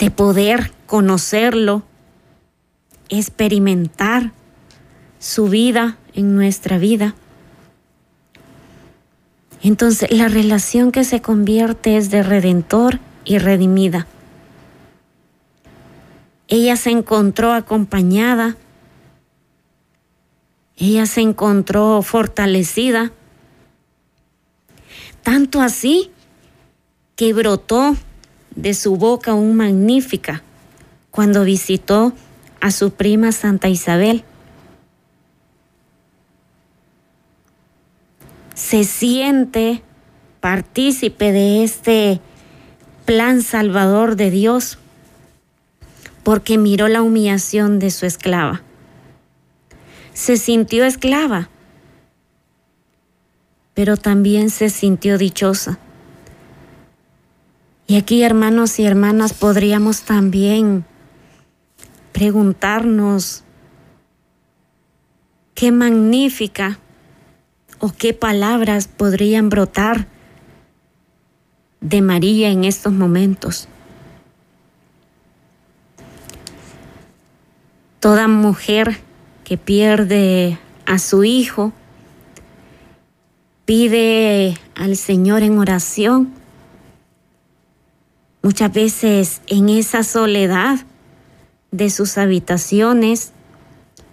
de 0.00 0.10
poder 0.10 0.72
conocerlo, 0.86 1.84
experimentar 3.08 4.32
su 5.20 5.48
vida 5.48 5.96
en 6.12 6.34
nuestra 6.34 6.78
vida. 6.78 7.14
Entonces 9.62 10.10
la 10.10 10.26
relación 10.26 10.90
que 10.90 11.04
se 11.04 11.22
convierte 11.22 11.96
es 11.96 12.10
de 12.10 12.24
redentor 12.24 12.98
y 13.24 13.38
redimida. 13.38 14.08
Ella 16.54 16.76
se 16.76 16.90
encontró 16.90 17.54
acompañada, 17.54 18.58
ella 20.76 21.06
se 21.06 21.22
encontró 21.22 22.02
fortalecida, 22.02 23.10
tanto 25.22 25.62
así 25.62 26.10
que 27.16 27.32
brotó 27.32 27.96
de 28.54 28.74
su 28.74 28.96
boca 28.96 29.32
un 29.32 29.56
magnífica 29.56 30.42
cuando 31.10 31.42
visitó 31.42 32.12
a 32.60 32.70
su 32.70 32.90
prima 32.90 33.32
Santa 33.32 33.70
Isabel. 33.70 34.22
se 38.54 38.84
siente 38.84 39.82
partícipe 40.40 41.32
de 41.32 41.64
este 41.64 42.20
plan 43.06 43.40
salvador 43.40 44.16
de 44.16 44.30
Dios, 44.30 44.78
porque 46.22 46.58
miró 46.58 46.88
la 46.88 47.02
humillación 47.02 47.78
de 47.78 47.90
su 47.90 48.06
esclava. 48.06 48.62
Se 50.12 50.36
sintió 50.36 50.84
esclava, 50.84 51.48
pero 53.74 53.96
también 53.96 54.50
se 54.50 54.70
sintió 54.70 55.18
dichosa. 55.18 55.78
Y 57.86 57.96
aquí, 57.96 58.22
hermanos 58.22 58.78
y 58.78 58.84
hermanas, 58.84 59.34
podríamos 59.34 60.02
también 60.02 60.84
preguntarnos 62.12 63.42
qué 65.54 65.72
magnífica 65.72 66.78
o 67.78 67.92
qué 67.92 68.14
palabras 68.14 68.86
podrían 68.86 69.48
brotar 69.48 70.06
de 71.80 72.00
María 72.00 72.50
en 72.50 72.64
estos 72.64 72.92
momentos. 72.92 73.68
Toda 78.02 78.26
mujer 78.26 78.98
que 79.44 79.56
pierde 79.56 80.58
a 80.86 80.98
su 80.98 81.22
hijo 81.22 81.72
pide 83.64 84.58
al 84.74 84.96
Señor 84.96 85.44
en 85.44 85.56
oración, 85.56 86.32
muchas 88.42 88.72
veces 88.72 89.40
en 89.46 89.68
esa 89.68 90.02
soledad 90.02 90.80
de 91.70 91.90
sus 91.90 92.18
habitaciones, 92.18 93.30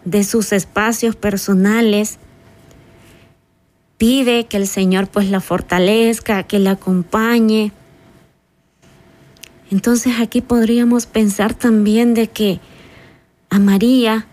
de 0.05 0.23
sus 0.23 0.53
espacios 0.53 1.15
personales, 1.15 2.19
pide 3.97 4.45
que 4.45 4.57
el 4.57 4.67
Señor 4.67 5.07
pues 5.07 5.31
la 5.31 5.41
fortalezca, 5.41 6.43
que 6.43 6.59
la 6.59 6.71
acompañe. 6.73 7.71
Entonces 9.71 10.19
aquí 10.19 10.41
podríamos 10.41 11.07
pensar 11.07 11.55
también 11.55 12.13
de 12.13 12.27
que 12.27 12.59
a 13.49 13.59
María 13.59 14.27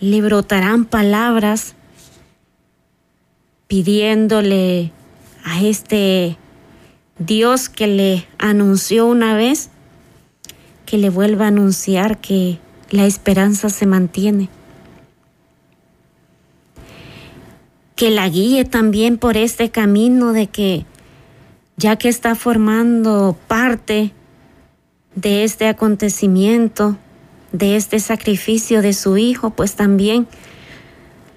le 0.00 0.20
brotarán 0.20 0.84
palabras 0.84 1.74
pidiéndole 3.68 4.92
a 5.44 5.62
este 5.62 6.36
Dios 7.18 7.68
que 7.68 7.86
le 7.86 8.26
anunció 8.38 9.06
una 9.06 9.34
vez, 9.34 9.70
que 10.84 10.98
le 10.98 11.10
vuelva 11.10 11.46
a 11.46 11.48
anunciar 11.48 12.18
que 12.18 12.58
la 12.90 13.06
esperanza 13.06 13.70
se 13.70 13.86
mantiene. 13.86 14.48
Que 17.96 18.10
la 18.10 18.28
guíe 18.28 18.64
también 18.64 19.16
por 19.16 19.36
este 19.36 19.70
camino 19.70 20.32
de 20.32 20.48
que 20.48 20.84
ya 21.76 21.96
que 21.96 22.08
está 22.08 22.34
formando 22.34 23.36
parte 23.48 24.12
de 25.14 25.44
este 25.44 25.68
acontecimiento, 25.68 26.96
de 27.52 27.76
este 27.76 28.00
sacrificio 28.00 28.82
de 28.82 28.92
su 28.92 29.16
hijo, 29.16 29.50
pues 29.50 29.74
también 29.74 30.26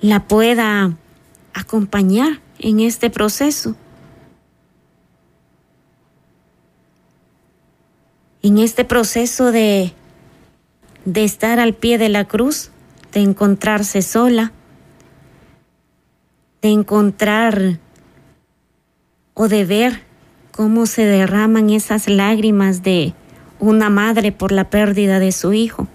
la 0.01 0.27
pueda 0.27 0.97
acompañar 1.53 2.39
en 2.59 2.79
este 2.79 3.09
proceso. 3.09 3.75
En 8.41 8.57
este 8.57 8.85
proceso 8.85 9.51
de, 9.51 9.93
de 11.05 11.23
estar 11.23 11.59
al 11.59 11.73
pie 11.73 11.97
de 11.97 12.09
la 12.09 12.25
cruz, 12.25 12.71
de 13.11 13.21
encontrarse 13.21 14.01
sola, 14.01 14.51
de 16.61 16.69
encontrar 16.69 17.79
o 19.33 19.47
de 19.47 19.65
ver 19.65 20.03
cómo 20.51 20.87
se 20.87 21.05
derraman 21.05 21.69
esas 21.69 22.09
lágrimas 22.09 22.81
de 22.81 23.13
una 23.60 23.89
madre 23.89 24.32
por 24.32 24.52
la 24.52 24.70
pérdida 24.70 25.20
de 25.20 25.32
su 25.32 25.54
hijo. 25.54 25.88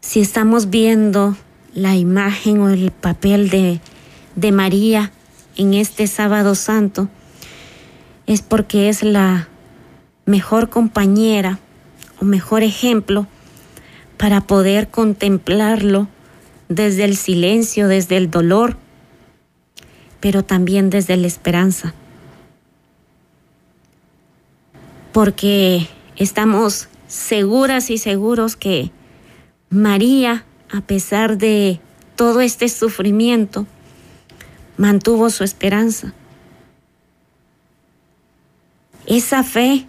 Si 0.00 0.20
estamos 0.20 0.70
viendo 0.70 1.36
la 1.74 1.96
imagen 1.96 2.60
o 2.60 2.68
el 2.68 2.90
papel 2.90 3.50
de, 3.50 3.80
de 4.36 4.52
María 4.52 5.10
en 5.56 5.74
este 5.74 6.06
sábado 6.06 6.54
santo, 6.54 7.08
es 8.26 8.42
porque 8.42 8.88
es 8.88 9.02
la 9.02 9.48
mejor 10.24 10.70
compañera 10.70 11.58
o 12.20 12.24
mejor 12.24 12.62
ejemplo 12.62 13.26
para 14.16 14.40
poder 14.40 14.88
contemplarlo 14.88 16.08
desde 16.68 17.04
el 17.04 17.16
silencio, 17.16 17.88
desde 17.88 18.16
el 18.16 18.30
dolor, 18.30 18.76
pero 20.20 20.42
también 20.42 20.90
desde 20.90 21.16
la 21.16 21.26
esperanza. 21.26 21.94
Porque 25.14 25.88
estamos 26.16 26.90
seguras 27.08 27.88
y 27.88 27.96
seguros 27.96 28.54
que 28.54 28.90
María 29.70 30.44
a 30.74 30.80
pesar 30.80 31.38
de 31.38 31.80
todo 32.16 32.40
este 32.40 32.68
sufrimiento, 32.68 33.64
mantuvo 34.76 35.30
su 35.30 35.44
esperanza. 35.44 36.12
Esa 39.06 39.44
fe 39.44 39.86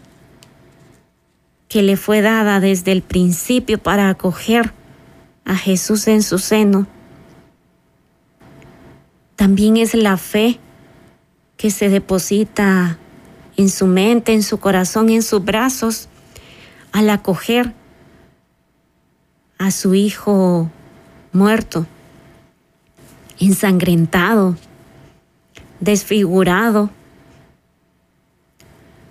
que 1.70 1.82
le 1.82 1.98
fue 1.98 2.22
dada 2.22 2.60
desde 2.60 2.92
el 2.92 3.02
principio 3.02 3.80
para 3.80 4.10
acoger 4.10 4.74
a 5.44 5.56
Jesús 5.56 6.08
en 6.08 6.22
su 6.22 6.38
seno, 6.38 6.86
también 9.36 9.78
es 9.78 9.96
la 9.96 10.18
fe 10.18 10.60
que 11.58 11.72
se 11.72 11.90
deposita 11.90 13.00
en 13.58 13.70
su 13.70 13.88
mente, 13.88 14.34
en 14.34 14.44
su 14.44 14.60
corazón, 14.60 15.10
en 15.10 15.24
sus 15.24 15.44
brazos, 15.44 16.08
al 16.92 17.10
acoger 17.10 17.74
a 19.58 19.72
su 19.72 19.94
hijo 19.96 20.70
muerto, 21.32 21.86
ensangrentado, 23.40 24.56
desfigurado 25.80 26.90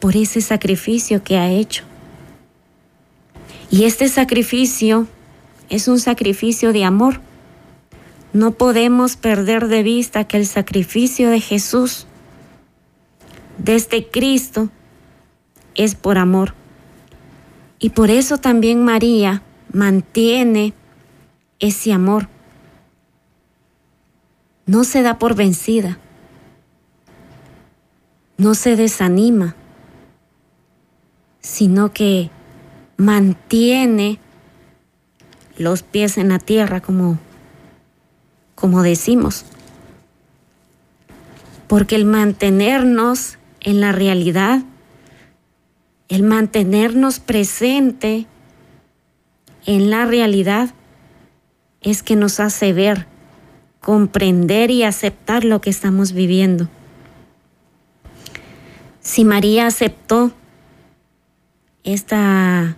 por 0.01 0.17
ese 0.17 0.41
sacrificio 0.41 1.23
que 1.23 1.39
ha 1.39 1.51
hecho. 1.51 1.85
Y 3.71 3.85
este 3.85 4.09
sacrificio 4.09 5.07
es 5.69 5.89
un 5.89 5.99
sacrificio 5.99 6.73
de 6.73 6.85
amor. 6.85 7.21
No 8.33 8.53
podemos 8.53 9.17
perder 9.17 9.69
de 9.69 9.83
vista 9.83 10.25
que 10.25 10.37
el 10.37 10.47
sacrificio 10.47 11.31
de 11.31 11.41
Jesús, 11.41 12.07
de 13.59 13.75
este 13.75 14.09
Cristo, 14.09 14.71
es 15.75 15.95
por 15.95 16.19
amor. 16.19 16.55
Y 17.79 17.91
por 17.91 18.11
eso 18.11 18.39
también 18.39 18.85
María 18.85 19.43
mantiene 19.73 20.73
ese 21.59 21.93
amor. 21.93 22.29
No 24.67 24.85
se 24.85 25.03
da 25.03 25.19
por 25.19 25.35
vencida. 25.35 25.99
No 28.37 28.55
se 28.55 28.75
desanima, 28.77 29.55
sino 31.41 31.93
que 31.93 32.31
mantiene 32.97 34.19
los 35.57 35.83
pies 35.83 36.19
en 36.19 36.31
la 36.31 36.39
tierra, 36.39 36.81
como, 36.81 37.19
como 38.55 38.83
decimos. 38.83 39.45
Porque 41.69 41.95
el 41.95 42.07
mantenernos 42.07 43.39
en 43.65 43.81
la 43.81 43.91
realidad, 43.91 44.63
el 46.09 46.23
mantenernos 46.23 47.19
presente 47.19 48.27
en 49.67 49.91
la 49.91 50.05
realidad 50.05 50.71
es 51.81 52.03
que 52.03 52.15
nos 52.15 52.41
hace 52.41 52.73
ver, 52.73 53.07
comprender 53.81 54.71
y 54.71 54.85
aceptar 54.85 55.45
lo 55.45 55.61
que 55.61 55.71
estamos 55.71 56.13
viviendo. 56.13 56.69
Si 59.01 59.25
María 59.25 59.67
aceptó 59.67 60.33
esta 61.83 62.77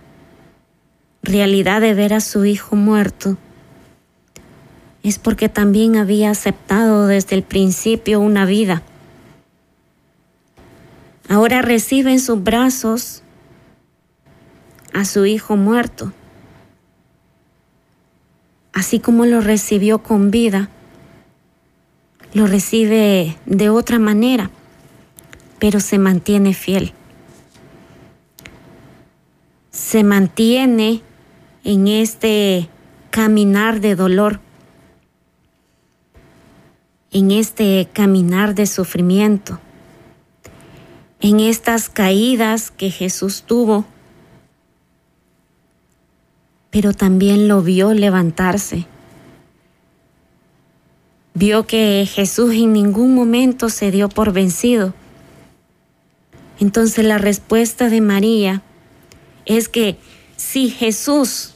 realidad 1.21 1.81
de 1.81 1.93
ver 1.93 2.13
a 2.13 2.21
su 2.21 2.45
hijo 2.45 2.75
muerto, 2.75 3.37
es 5.03 5.19
porque 5.19 5.49
también 5.49 5.97
había 5.97 6.31
aceptado 6.31 7.07
desde 7.07 7.35
el 7.35 7.43
principio 7.43 8.19
una 8.19 8.45
vida. 8.45 8.83
Ahora 11.29 11.61
recibe 11.61 12.11
en 12.11 12.19
sus 12.19 12.43
brazos 12.43 13.23
a 14.93 15.05
su 15.05 15.25
hijo 15.25 15.57
muerto 15.57 16.13
así 18.77 18.99
como 18.99 19.25
lo 19.25 19.41
recibió 19.41 20.03
con 20.03 20.29
vida, 20.29 20.69
lo 22.33 22.45
recibe 22.45 23.35
de 23.47 23.69
otra 23.71 23.97
manera, 23.97 24.51
pero 25.57 25.79
se 25.79 25.97
mantiene 25.97 26.53
fiel. 26.53 26.93
Se 29.71 30.03
mantiene 30.03 31.01
en 31.63 31.87
este 31.87 32.69
caminar 33.09 33.81
de 33.81 33.95
dolor. 33.95 34.39
en 37.09 37.31
este 37.31 37.87
caminar 37.93 38.53
de 38.53 38.67
sufrimiento, 38.67 39.59
en 41.19 41.39
estas 41.39 41.89
caídas 41.89 42.71
que 42.71 42.91
Jesús 42.91 43.43
tuvo, 43.43 43.85
pero 46.69 46.93
también 46.93 47.47
lo 47.47 47.61
vio 47.63 47.93
levantarse. 47.93 48.85
Vio 51.33 51.65
que 51.67 52.07
Jesús 52.11 52.53
en 52.53 52.73
ningún 52.73 53.15
momento 53.15 53.69
se 53.69 53.91
dio 53.91 54.09
por 54.09 54.33
vencido. 54.33 54.93
Entonces 56.59 57.05
la 57.05 57.17
respuesta 57.17 57.89
de 57.89 58.01
María 58.01 58.63
es 59.45 59.69
que 59.69 59.97
si 60.35 60.69
Jesús 60.69 61.53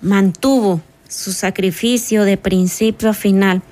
mantuvo 0.00 0.80
su 1.08 1.32
sacrificio 1.32 2.24
de 2.24 2.36
principio 2.36 3.10
a 3.10 3.14
final, 3.14 3.62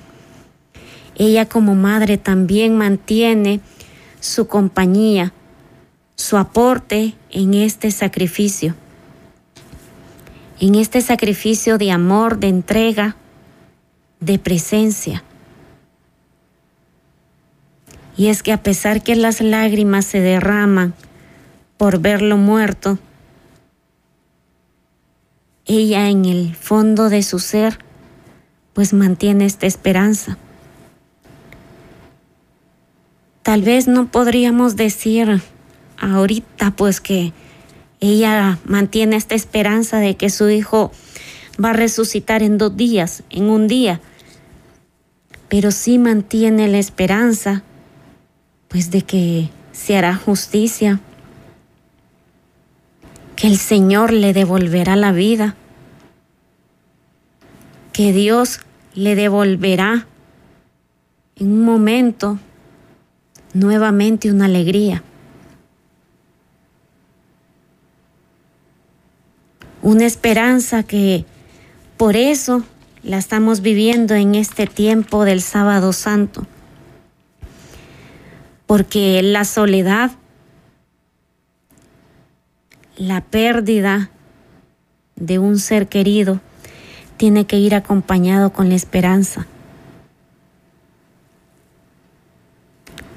ella 1.15 1.47
como 1.47 1.75
madre 1.75 2.17
también 2.17 2.77
mantiene 2.77 3.61
su 4.25 4.47
compañía, 4.47 5.33
su 6.15 6.37
aporte 6.37 7.13
en 7.29 7.53
este 7.53 7.91
sacrificio, 7.91 8.73
en 10.59 10.75
este 10.75 11.01
sacrificio 11.01 11.77
de 11.77 11.91
amor, 11.91 12.39
de 12.39 12.47
entrega, 12.47 13.15
de 14.19 14.39
presencia. 14.39 15.23
Y 18.17 18.27
es 18.27 18.41
que 18.41 18.51
a 18.51 18.63
pesar 18.63 19.03
que 19.03 19.15
las 19.15 19.41
lágrimas 19.41 20.05
se 20.05 20.21
derraman 20.21 20.95
por 21.77 21.99
verlo 21.99 22.37
muerto, 22.37 22.97
ella 25.65 26.09
en 26.09 26.25
el 26.25 26.55
fondo 26.55 27.09
de 27.09 27.21
su 27.21 27.37
ser 27.39 27.77
pues 28.73 28.91
mantiene 28.91 29.45
esta 29.45 29.67
esperanza. 29.67 30.37
Tal 33.45 33.61
vez 33.61 33.87
no 33.87 34.07
podríamos 34.07 34.75
decir 34.75 35.39
ahorita 35.99 36.71
pues 36.71 36.99
que 36.99 37.31
ella 37.99 38.57
mantiene 38.65 39.17
esta 39.17 39.35
esperanza 39.35 39.99
de 39.99 40.15
que 40.17 40.31
su 40.31 40.49
hijo 40.49 40.91
va 41.63 41.69
a 41.69 41.73
resucitar 41.73 42.41
en 42.41 42.57
dos 42.57 42.75
días, 42.75 43.21
en 43.29 43.51
un 43.51 43.67
día, 43.67 44.01
pero 45.47 45.69
sí 45.69 45.99
mantiene 45.99 46.67
la 46.67 46.79
esperanza 46.79 47.61
pues 48.67 48.89
de 48.89 49.03
que 49.03 49.51
se 49.73 49.95
hará 49.95 50.15
justicia, 50.15 50.99
que 53.35 53.45
el 53.45 53.59
Señor 53.59 54.11
le 54.11 54.33
devolverá 54.33 54.95
la 54.95 55.11
vida, 55.11 55.55
que 57.93 58.11
Dios 58.11 58.61
le 58.95 59.15
devolverá 59.15 60.07
en 61.35 61.51
un 61.51 61.63
momento 61.63 62.39
nuevamente 63.55 64.31
una 64.31 64.45
alegría. 64.45 65.01
Una 69.81 70.05
esperanza 70.05 70.83
que 70.83 71.25
por 71.97 72.15
eso 72.15 72.63
la 73.01 73.17
estamos 73.17 73.61
viviendo 73.61 74.13
en 74.13 74.35
este 74.35 74.67
tiempo 74.67 75.25
del 75.25 75.41
sábado 75.41 75.93
santo. 75.93 76.45
Porque 78.67 79.21
la 79.23 79.45
soledad 79.45 80.11
la 82.97 83.21
pérdida 83.21 84.09
de 85.15 85.39
un 85.39 85.59
ser 85.59 85.87
querido 85.87 86.39
tiene 87.17 87.45
que 87.45 87.57
ir 87.57 87.75
acompañado 87.75 88.51
con 88.51 88.69
la 88.69 88.75
esperanza. 88.75 89.47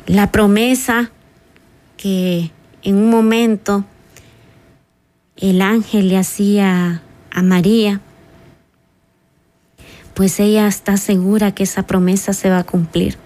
La 0.08 0.32
promesa 0.32 1.10
que 1.98 2.50
en 2.82 2.96
un 2.96 3.10
momento 3.10 3.84
el 5.36 5.60
ángel 5.60 6.08
le 6.08 6.16
hacía 6.16 7.02
a 7.30 7.42
María, 7.42 8.00
pues 10.14 10.40
ella 10.40 10.66
está 10.66 10.96
segura 10.96 11.52
que 11.52 11.64
esa 11.64 11.82
promesa 11.82 12.32
se 12.32 12.48
va 12.48 12.60
a 12.60 12.64
cumplir. 12.64 13.18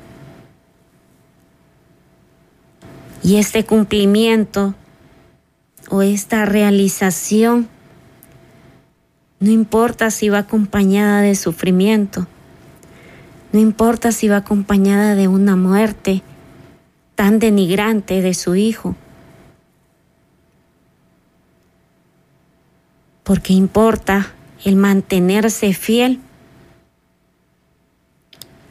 Y 3.23 3.37
este 3.37 3.65
cumplimiento 3.65 4.75
o 5.89 6.03
esta 6.03 6.47
realización, 6.47 7.69
no 9.39 9.53
importa 9.53 10.11
si 10.11 10.31
va 10.31 10.39
acompañada 10.39 11.21
de 11.21 11.37
sufrimiento, 11.37 12.27
no 13.53 13.61
importa 13.61 14.11
si 14.11 14.27
va 14.27 14.39
acompañada 14.39 15.15
de 15.15 15.29
una 15.29 15.55
muerte 15.55 16.25
tan 17.23 17.39
denigrante 17.39 18.21
de 18.21 18.35
su 18.35 18.57
hijo, 18.57 18.97
porque 23.23 23.53
importa 23.53 24.33
el 24.65 24.75
mantenerse 24.75 25.73
fiel, 25.73 26.19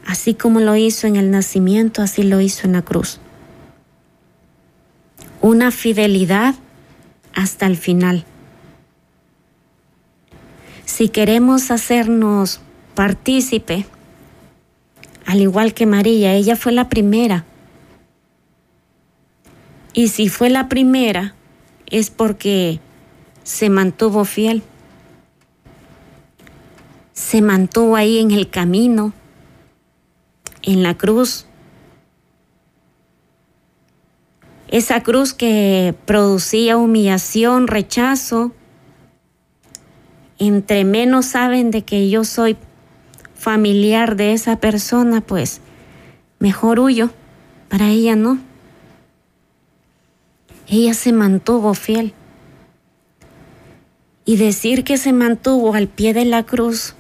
así 0.06 0.34
como 0.34 0.60
lo 0.60 0.76
hizo 0.76 1.08
en 1.08 1.16
el 1.16 1.32
nacimiento, 1.32 2.02
así 2.02 2.24
lo 2.24 2.42
hizo 2.42 2.68
en 2.68 2.74
la 2.74 2.82
cruz. 2.82 3.22
Una 5.40 5.72
fidelidad 5.72 6.56
hasta 7.34 7.68
el 7.68 7.78
final. 7.78 8.26
Si 10.84 11.08
queremos 11.08 11.72
hacernos 11.72 12.60
partícipe, 12.96 13.86
al 15.26 15.40
igual 15.40 15.74
que 15.74 15.86
María, 15.86 16.34
ella 16.34 16.58
fue 16.58 16.74
la 16.74 16.90
primera. 16.90 17.46
Y 19.94 20.08
si 20.08 20.30
fue 20.30 20.50
la 20.50 20.70
primera, 20.70 21.36
es 21.88 22.10
porque 22.10 22.80
se 23.44 23.70
mantuvo 23.70 24.26
fiel. 24.26 24.64
Se 27.14 27.42
mantuvo 27.42 27.96
ahí 27.96 28.20
en 28.20 28.32
el 28.32 28.50
camino, 28.50 29.14
en 30.64 30.84
la 30.84 30.98
cruz, 30.98 31.46
esa 34.72 35.04
cruz 35.04 35.34
que 35.34 35.94
producía 36.06 36.78
humillación, 36.78 37.68
rechazo. 37.68 38.54
Entre 40.40 40.86
menos 40.86 41.26
saben 41.26 41.72
de 41.72 41.84
que 41.84 42.10
yo 42.10 42.24
soy 42.24 42.56
familiar 43.36 44.16
de 44.16 44.32
esa 44.32 44.62
persona, 44.62 45.20
pues 45.20 45.60
mejor 46.40 46.80
huyo. 46.80 47.10
Para 47.68 47.90
ella 47.90 48.16
no. 48.16 48.40
Ella 50.72 50.94
se 50.94 51.12
mantuvo 51.12 51.74
fiel. 51.76 52.14
Y 54.24 54.38
decir 54.38 54.84
que 54.84 54.98
se 54.98 55.14
mantuvo 55.14 55.74
al 55.76 55.88
pie 55.88 56.14
de 56.14 56.26
la 56.26 56.44
cruz 56.44 56.96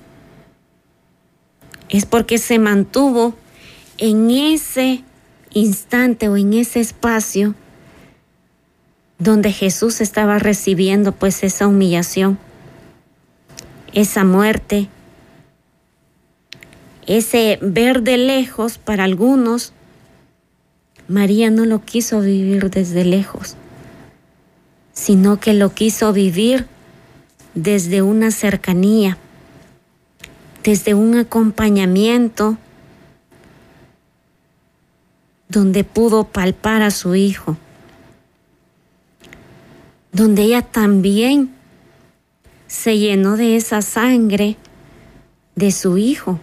es 1.87 2.05
porque 2.05 2.37
se 2.37 2.59
mantuvo 2.59 3.35
en 3.97 4.29
ese 4.29 5.03
instante 5.53 6.29
o 6.29 6.37
en 6.37 6.53
ese 6.53 6.79
espacio 6.79 7.55
donde 9.19 9.51
Jesús 9.53 10.01
estaba 10.01 10.39
recibiendo 10.39 11.11
pues 11.13 11.43
esa 11.43 11.67
humillación, 11.67 12.39
esa 13.93 14.23
muerte, 14.23 14.89
ese 17.07 17.59
ver 17.61 18.01
de 18.01 18.17
lejos 18.17 18.77
para 18.77 19.03
algunos. 19.03 19.73
María 21.07 21.51
no 21.51 21.65
lo 21.65 21.83
quiso 21.83 22.21
vivir 22.21 22.69
desde 22.69 23.03
lejos, 23.03 23.57
sino 24.93 25.39
que 25.39 25.53
lo 25.53 25.73
quiso 25.73 26.13
vivir 26.13 26.67
desde 27.53 28.01
una 28.01 28.31
cercanía, 28.31 29.17
desde 30.63 30.93
un 30.93 31.17
acompañamiento 31.17 32.57
donde 35.49 35.83
pudo 35.83 36.25
palpar 36.25 36.81
a 36.81 36.91
su 36.91 37.15
hijo 37.15 37.57
donde 40.11 40.43
ella 40.43 40.61
también 40.61 41.53
se 42.67 42.97
llenó 42.97 43.37
de 43.37 43.55
esa 43.55 43.81
sangre 43.81 44.57
de 45.55 45.71
su 45.71 45.97
hijo. 45.97 46.39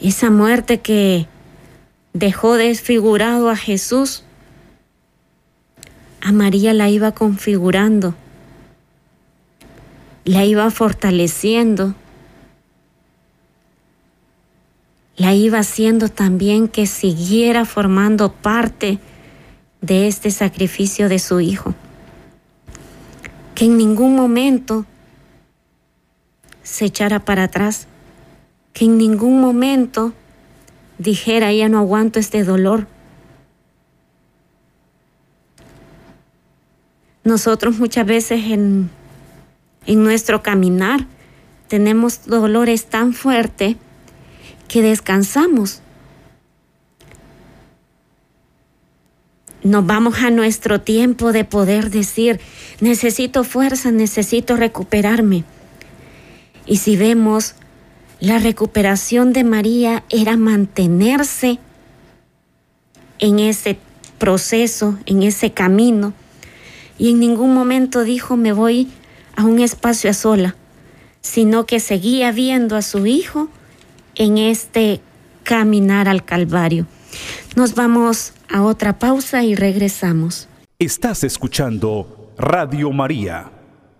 Esa 0.00 0.30
muerte 0.30 0.80
que 0.80 1.26
dejó 2.12 2.54
desfigurado 2.54 3.50
a 3.50 3.56
Jesús, 3.56 4.22
María 6.32 6.74
la 6.74 6.88
iba 6.88 7.12
configurando, 7.12 8.14
la 10.24 10.44
iba 10.44 10.70
fortaleciendo, 10.70 11.94
la 15.16 15.34
iba 15.34 15.58
haciendo 15.58 16.08
también 16.08 16.68
que 16.68 16.86
siguiera 16.86 17.64
formando 17.64 18.32
parte 18.32 18.98
de 19.80 20.08
este 20.08 20.30
sacrificio 20.30 21.08
de 21.08 21.18
su 21.18 21.40
Hijo. 21.40 21.74
Que 23.54 23.64
en 23.64 23.76
ningún 23.76 24.14
momento 24.14 24.86
se 26.62 26.84
echara 26.84 27.24
para 27.24 27.44
atrás, 27.44 27.88
que 28.72 28.84
en 28.84 28.98
ningún 28.98 29.40
momento 29.40 30.12
dijera, 30.98 31.52
ya 31.52 31.68
no 31.68 31.78
aguanto 31.78 32.18
este 32.18 32.44
dolor. 32.44 32.86
Nosotros 37.24 37.78
muchas 37.78 38.06
veces 38.06 38.44
en, 38.46 38.90
en 39.86 40.02
nuestro 40.02 40.42
caminar 40.42 41.06
tenemos 41.68 42.26
dolores 42.26 42.86
tan 42.86 43.12
fuertes 43.12 43.76
que 44.68 44.82
descansamos. 44.82 45.82
Nos 49.62 49.84
vamos 49.84 50.22
a 50.22 50.30
nuestro 50.30 50.80
tiempo 50.80 51.32
de 51.32 51.44
poder 51.44 51.90
decir, 51.90 52.40
necesito 52.80 53.44
fuerza, 53.44 53.90
necesito 53.90 54.56
recuperarme. 54.56 55.44
Y 56.64 56.76
si 56.76 56.96
vemos, 56.96 57.54
la 58.20 58.38
recuperación 58.38 59.32
de 59.32 59.44
María 59.44 60.04
era 60.10 60.36
mantenerse 60.36 61.58
en 63.18 63.38
ese 63.40 63.78
proceso, 64.18 64.98
en 65.06 65.22
ese 65.22 65.52
camino. 65.52 66.12
Y 66.98 67.10
en 67.10 67.20
ningún 67.20 67.54
momento 67.54 68.04
dijo, 68.04 68.36
me 68.36 68.52
voy 68.52 68.88
a 69.36 69.44
un 69.44 69.60
espacio 69.60 70.10
a 70.10 70.14
sola, 70.14 70.56
sino 71.20 71.64
que 71.64 71.78
seguía 71.80 72.32
viendo 72.32 72.76
a 72.76 72.82
su 72.82 73.06
hijo 73.06 73.48
en 74.16 74.36
este 74.36 75.00
caminar 75.44 76.08
al 76.08 76.24
Calvario. 76.24 76.86
Nos 77.56 77.74
vamos 77.74 78.32
a 78.48 78.62
otra 78.62 78.98
pausa 78.98 79.44
y 79.44 79.54
regresamos. 79.54 80.48
Estás 80.78 81.24
escuchando 81.24 82.32
Radio 82.36 82.90
María, 82.92 83.50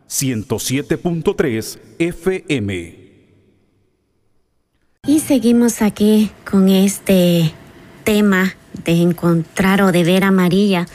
107.3 0.09 1.79
FM. 1.99 2.99
Y 5.07 5.21
seguimos 5.21 5.83
aquí 5.83 6.31
con 6.49 6.69
este 6.69 7.53
tema 8.05 8.55
de 8.85 8.93
encontrar 9.03 9.83
o 9.83 9.93
de 9.93 10.05
ver 10.05 10.25
a 10.25 10.31
María 10.31 10.87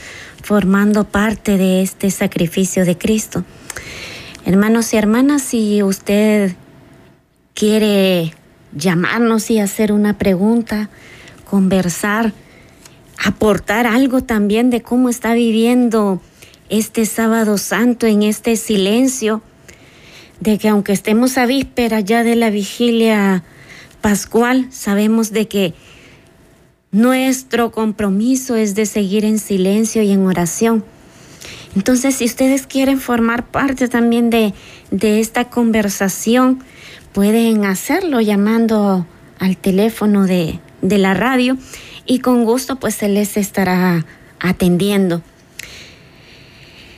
formando 0.43 1.06
parte 1.06 1.58
de 1.58 1.82
este 1.82 2.12
sacrificio 2.12 2.86
de 2.86 2.97
Cristo. 2.97 3.45
Hermanos 4.45 4.93
y 4.93 4.97
hermanas, 4.97 5.41
si 5.41 5.82
usted 5.82 6.53
quiere 7.53 8.34
llamarnos 8.75 9.49
y 9.49 9.60
hacer 9.60 9.93
una 9.93 10.17
pregunta, 10.17 10.89
conversar, 11.49 12.34
aportar 13.23 13.88
algo 13.88 14.21
también 14.21 14.69
de 14.69 14.82
cómo 14.82 15.08
está 15.08 15.34
viviendo 15.34 16.21
este 16.69 17.06
sábado 17.06 17.58
santo 17.58 18.06
en 18.06 18.21
este 18.21 18.58
silencio, 18.58 19.41
de 20.41 20.58
que 20.58 20.67
aunque 20.67 20.91
estemos 20.91 21.38
a 21.38 21.45
víspera 21.45 22.01
ya 22.01 22.23
de 22.23 22.36
la 22.36 22.49
vigilia 22.49 23.43
pascual, 24.01 24.67
sabemos 24.71 25.32
de 25.32 25.47
que 25.47 25.73
nuestro 26.93 27.71
compromiso 27.71 28.56
es 28.56 28.75
de 28.75 28.86
seguir 28.86 29.25
en 29.25 29.39
silencio 29.39 30.03
y 30.03 30.12
en 30.12 30.25
oración. 30.25 30.86
Entonces, 31.75 32.15
si 32.15 32.25
ustedes 32.25 32.67
quieren 32.67 32.99
formar 33.01 33.47
parte 33.47 33.88
también 33.88 34.29
de, 34.29 34.53
de 34.91 35.19
esta 35.19 35.49
conversación, 35.49 36.63
pueden 37.12 37.65
hacerlo 37.65 38.21
llamando 38.21 39.08
al 39.39 39.58
teléfono 39.58 40.25
de, 40.27 40.60
de 40.84 40.97
la 40.99 41.15
radio 41.15 41.58
y 42.06 42.19
con 42.19 42.45
gusto 42.45 42.75
pues 42.75 42.93
se 42.93 43.10
les 43.10 43.38
estará 43.38 44.06
atendiendo. 44.39 45.23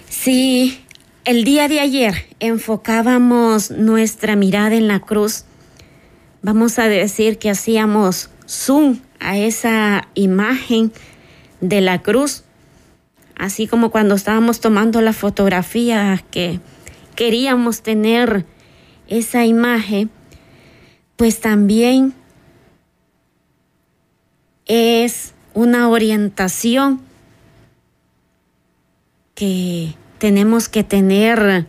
Si 0.10 0.78
el 1.24 1.46
día 1.46 1.70
de 1.70 1.80
ayer 1.80 2.26
enfocábamos 2.42 3.72
nuestra 3.72 4.36
mirada 4.36 4.76
en 4.76 4.90
la 4.90 5.00
cruz, 5.00 5.46
vamos 6.42 6.80
a 6.80 6.90
decir 6.90 7.38
que 7.38 7.50
hacíamos 7.50 8.30
zoom 8.46 9.00
a 9.20 9.38
esa 9.38 10.08
imagen 10.14 10.92
de 11.62 11.82
la 11.82 12.02
cruz, 12.02 12.44
así 13.36 13.68
como 13.68 13.92
cuando 13.92 14.16
estábamos 14.16 14.60
tomando 14.60 15.02
la 15.02 15.14
fotografía 15.14 16.24
que 16.32 16.60
queríamos 17.16 17.82
tener 17.82 18.46
esa 19.08 19.46
imagen, 19.46 20.10
pues 21.16 21.40
también 21.40 22.14
es 24.66 25.34
una 25.54 25.90
orientación 25.90 27.02
que 29.36 29.94
tenemos 30.18 30.70
que 30.70 30.84
tener 30.84 31.68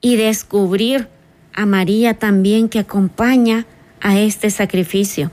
y 0.00 0.16
descubrir 0.16 1.08
a 1.54 1.66
María 1.66 2.18
también 2.18 2.68
que 2.68 2.78
acompaña 2.78 3.66
a 4.00 4.18
este 4.18 4.50
sacrificio. 4.50 5.30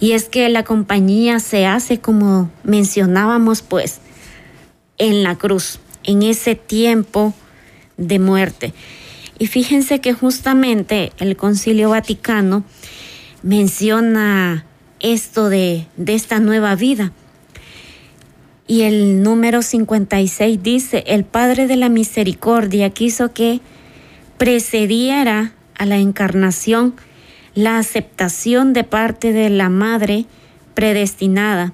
Y 0.00 0.12
es 0.12 0.28
que 0.28 0.48
la 0.48 0.64
compañía 0.64 1.40
se 1.40 1.66
hace 1.66 1.98
como 1.98 2.50
mencionábamos 2.62 3.62
pues 3.62 4.00
en 4.98 5.22
la 5.22 5.36
cruz, 5.36 5.80
en 6.04 6.22
ese 6.22 6.54
tiempo 6.54 7.34
de 7.96 8.18
muerte. 8.18 8.74
Y 9.38 9.46
fíjense 9.46 10.00
que 10.00 10.12
justamente 10.12 11.12
el 11.18 11.36
Concilio 11.36 11.90
Vaticano 11.90 12.64
menciona 13.42 14.64
esto 15.00 15.48
de, 15.48 15.86
de 15.96 16.14
esta 16.14 16.40
nueva 16.40 16.74
vida. 16.74 17.12
Y 18.66 18.82
el 18.82 19.22
número 19.22 19.62
56 19.62 20.62
dice, 20.62 21.04
el 21.06 21.24
Padre 21.24 21.66
de 21.66 21.76
la 21.76 21.88
Misericordia 21.88 22.90
quiso 22.90 23.32
que 23.32 23.60
precediera 24.36 25.52
a 25.76 25.86
la 25.86 25.98
encarnación 25.98 26.94
la 27.58 27.78
aceptación 27.78 28.72
de 28.72 28.84
parte 28.84 29.32
de 29.32 29.50
la 29.50 29.68
Madre 29.68 30.26
predestinada, 30.74 31.72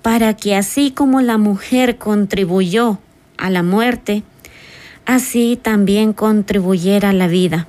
para 0.00 0.36
que 0.36 0.54
así 0.54 0.92
como 0.92 1.20
la 1.22 1.38
mujer 1.38 1.98
contribuyó 1.98 3.00
a 3.36 3.50
la 3.50 3.64
muerte, 3.64 4.22
así 5.04 5.58
también 5.60 6.12
contribuyera 6.12 7.10
a 7.10 7.12
la 7.12 7.26
vida. 7.26 7.66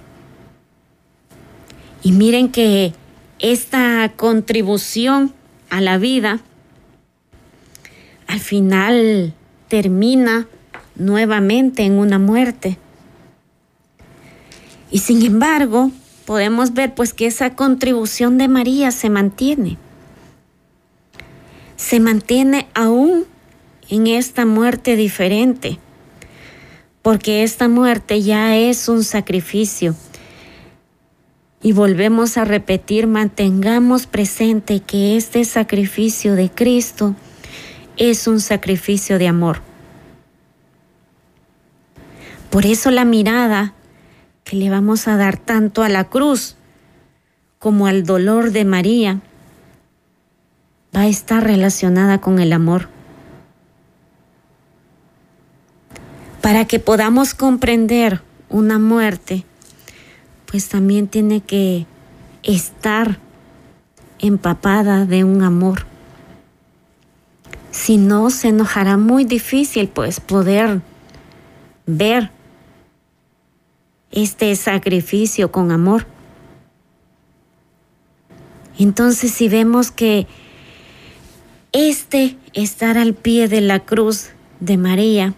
Y 2.03 2.11
miren 2.11 2.49
que 2.49 2.93
esta 3.39 4.13
contribución 4.15 5.33
a 5.71 5.81
la 5.81 5.97
vida 5.97 6.39
al 8.27 8.39
final 8.39 9.33
termina 9.69 10.47
nuevamente 10.95 11.81
en 11.81 11.93
una 11.93 12.19
muerte. 12.19 12.77
Y 14.91 14.99
sin 14.99 15.25
embargo, 15.25 15.89
podemos 16.27 16.73
ver 16.73 16.93
pues 16.93 17.13
que 17.13 17.25
esa 17.25 17.55
contribución 17.55 18.37
de 18.37 18.49
María 18.49 18.91
se 18.91 19.09
mantiene. 19.09 19.77
Se 21.77 22.01
mantiene 22.01 22.67
aún 22.73 23.23
en 23.87 24.07
esta 24.07 24.45
muerte 24.45 24.97
diferente 24.97 25.79
porque 27.01 27.43
esta 27.43 27.69
muerte 27.69 28.21
ya 28.21 28.57
es 28.57 28.89
un 28.89 29.05
sacrificio. 29.05 29.95
Y 31.61 31.71
volvemos 31.71 32.35
a 32.35 32.43
repetir, 32.43 33.07
mantengamos 33.07 34.05
presente 34.05 34.81
que 34.81 35.15
este 35.15 35.45
sacrificio 35.45 36.35
de 36.35 36.51
Cristo 36.51 37.15
es 37.95 38.27
un 38.27 38.41
sacrificio 38.41 39.17
de 39.17 39.29
amor. 39.29 39.61
Por 42.49 42.65
eso 42.65 42.91
la 42.91 43.05
mirada 43.05 43.73
que 44.47 44.55
le 44.55 44.69
vamos 44.69 45.09
a 45.09 45.17
dar 45.17 45.37
tanto 45.37 45.83
a 45.83 45.89
la 45.89 46.05
cruz 46.05 46.55
como 47.59 47.85
al 47.85 48.03
dolor 48.03 48.51
de 48.51 48.63
María 48.63 49.19
va 50.95 51.01
a 51.01 51.07
estar 51.07 51.43
relacionada 51.43 52.21
con 52.21 52.39
el 52.39 52.53
amor. 52.53 52.87
Para 56.41 56.63
que 56.63 56.79
podamos 56.79 57.33
comprender 57.33 58.21
una 58.47 58.79
muerte, 58.79 59.43
pues 60.45 60.69
también 60.69 61.09
tiene 61.09 61.41
que 61.41 61.85
estar 62.43 63.19
empapada 64.19 65.05
de 65.05 65.25
un 65.25 65.43
amor. 65.43 65.85
Si 67.71 67.97
no, 67.97 68.29
se 68.29 68.53
nos 68.53 68.77
hará 68.77 68.95
muy 68.95 69.25
difícil 69.25 69.89
pues 69.89 70.21
poder 70.21 70.79
ver 71.85 72.36
este 74.11 74.55
sacrificio 74.55 75.51
con 75.51 75.71
amor. 75.71 76.07
Entonces 78.79 79.31
si 79.31 79.49
vemos 79.49 79.91
que 79.91 80.27
este 81.71 82.37
estar 82.53 82.97
al 82.97 83.13
pie 83.13 83.47
de 83.47 83.61
la 83.61 83.79
cruz 83.79 84.29
de 84.59 84.77
María 84.77 85.33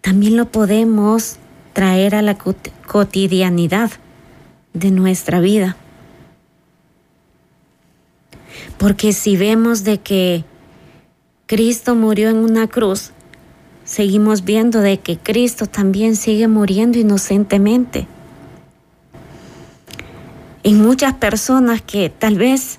también 0.00 0.36
lo 0.36 0.50
podemos 0.50 1.38
traer 1.72 2.14
a 2.14 2.22
la 2.22 2.36
cotidianidad 2.36 3.90
de 4.74 4.90
nuestra 4.90 5.40
vida. 5.40 5.76
Porque 8.76 9.14
si 9.14 9.38
vemos 9.38 9.82
de 9.82 9.98
que 9.98 10.44
Cristo 11.46 11.94
murió 11.94 12.28
en 12.28 12.36
una 12.36 12.68
cruz, 12.68 13.13
seguimos 13.84 14.44
viendo 14.44 14.80
de 14.80 14.98
que 14.98 15.18
Cristo 15.18 15.66
también 15.66 16.16
sigue 16.16 16.48
muriendo 16.48 16.98
inocentemente. 16.98 18.06
en 20.64 20.80
muchas 20.80 21.12
personas 21.12 21.82
que 21.82 22.08
tal 22.10 22.36
vez 22.38 22.78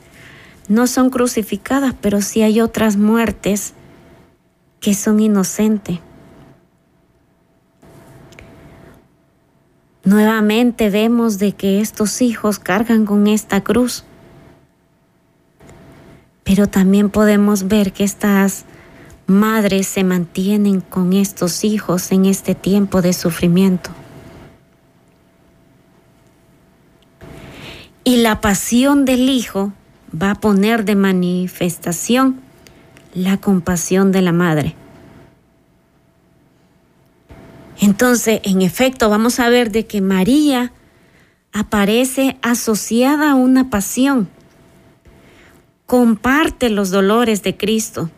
no 0.67 0.87
son 0.87 1.11
crucificadas, 1.11 1.93
pero 2.01 2.21
sí 2.21 2.41
hay 2.41 2.59
otras 2.59 2.97
muertes 2.97 3.73
que 4.81 4.93
son 4.95 5.19
inocentes. 5.19 5.99
Nuevamente 10.03 10.89
vemos 10.89 11.37
de 11.37 11.53
que 11.53 11.79
estos 11.79 12.21
hijos 12.21 12.59
cargan 12.59 13.05
con 13.05 13.27
esta 13.27 13.63
cruz, 13.63 14.03
pero 16.43 16.67
también 16.67 17.09
podemos 17.09 17.67
ver 17.67 17.93
que 17.93 18.03
estas 18.03 18.65
madres 19.27 19.87
se 19.87 20.03
mantienen 20.03 20.81
con 20.81 21.13
estos 21.13 21.63
hijos 21.63 22.11
en 22.11 22.25
este 22.25 22.55
tiempo 22.55 23.01
de 23.01 23.13
sufrimiento. 23.13 23.89
Y 28.03 28.17
la 28.17 28.39
pasión 28.39 29.05
del 29.05 29.29
hijo 29.29 29.73
va 30.21 30.31
a 30.31 30.35
poner 30.35 30.85
de 30.85 30.95
manifestación 30.95 32.39
la 33.13 33.37
compasión 33.37 34.11
de 34.11 34.21
la 34.21 34.31
madre. 34.31 34.75
Entonces, 37.81 38.41
en 38.43 38.61
efecto, 38.61 39.09
vamos 39.09 39.39
a 39.39 39.49
ver 39.49 39.71
de 39.71 39.85
que 39.85 40.01
María 40.01 40.71
aparece 41.51 42.37
asociada 42.41 43.31
a 43.31 43.35
una 43.35 43.69
pasión, 43.69 44.29
comparte 45.85 46.69
los 46.69 46.91
dolores 46.91 47.43
de 47.43 47.57
Cristo. 47.57 48.09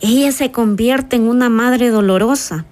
Ella 0.00 0.30
se 0.32 0.52
convierte 0.52 1.16
en 1.16 1.28
una 1.28 1.48
madre 1.48 1.90
dolorosa. 1.90 2.66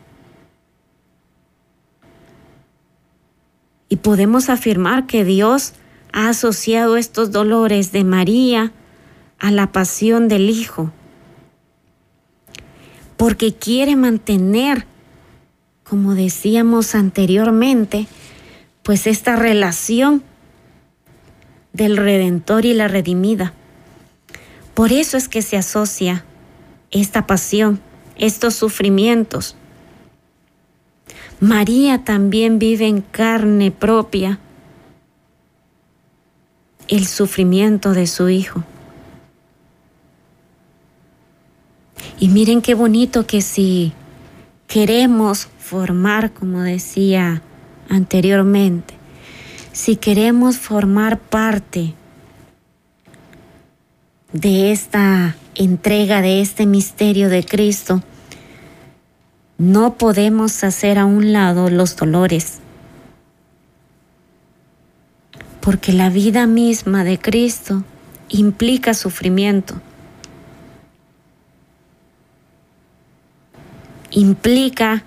Y 3.88 3.96
podemos 3.96 4.48
afirmar 4.48 5.06
que 5.06 5.24
Dios 5.24 5.72
ha 6.12 6.28
asociado 6.28 6.96
estos 6.96 7.32
dolores 7.32 7.92
de 7.92 8.04
María 8.04 8.72
a 9.38 9.50
la 9.50 9.72
pasión 9.72 10.28
del 10.28 10.50
Hijo, 10.50 10.90
porque 13.16 13.54
quiere 13.54 13.96
mantener, 13.96 14.86
como 15.82 16.14
decíamos 16.14 16.94
anteriormente, 16.94 18.06
pues 18.82 19.06
esta 19.06 19.36
relación 19.36 20.22
del 21.72 21.96
Redentor 21.96 22.64
y 22.64 22.74
la 22.74 22.88
redimida. 22.88 23.52
Por 24.74 24.92
eso 24.92 25.16
es 25.16 25.28
que 25.28 25.42
se 25.42 25.56
asocia 25.56 26.24
esta 26.94 27.26
pasión, 27.26 27.80
estos 28.16 28.54
sufrimientos. 28.54 29.56
María 31.40 32.04
también 32.04 32.58
vive 32.58 32.86
en 32.86 33.02
carne 33.02 33.70
propia 33.70 34.38
el 36.88 37.06
sufrimiento 37.06 37.92
de 37.92 38.06
su 38.06 38.28
hijo. 38.28 38.62
Y 42.20 42.28
miren 42.28 42.62
qué 42.62 42.74
bonito 42.74 43.26
que 43.26 43.42
si 43.42 43.92
queremos 44.68 45.48
formar, 45.58 46.32
como 46.32 46.62
decía 46.62 47.42
anteriormente, 47.88 48.94
si 49.72 49.96
queremos 49.96 50.58
formar 50.58 51.18
parte 51.18 51.94
de 54.34 54.72
esta 54.72 55.36
entrega, 55.54 56.20
de 56.20 56.40
este 56.40 56.66
misterio 56.66 57.28
de 57.28 57.44
Cristo, 57.44 58.02
no 59.58 59.94
podemos 59.94 60.64
hacer 60.64 60.98
a 60.98 61.06
un 61.06 61.32
lado 61.32 61.70
los 61.70 61.94
dolores. 61.94 62.58
Porque 65.60 65.92
la 65.92 66.10
vida 66.10 66.48
misma 66.48 67.04
de 67.04 67.18
Cristo 67.18 67.84
implica 68.28 68.92
sufrimiento, 68.92 69.80
implica 74.10 75.04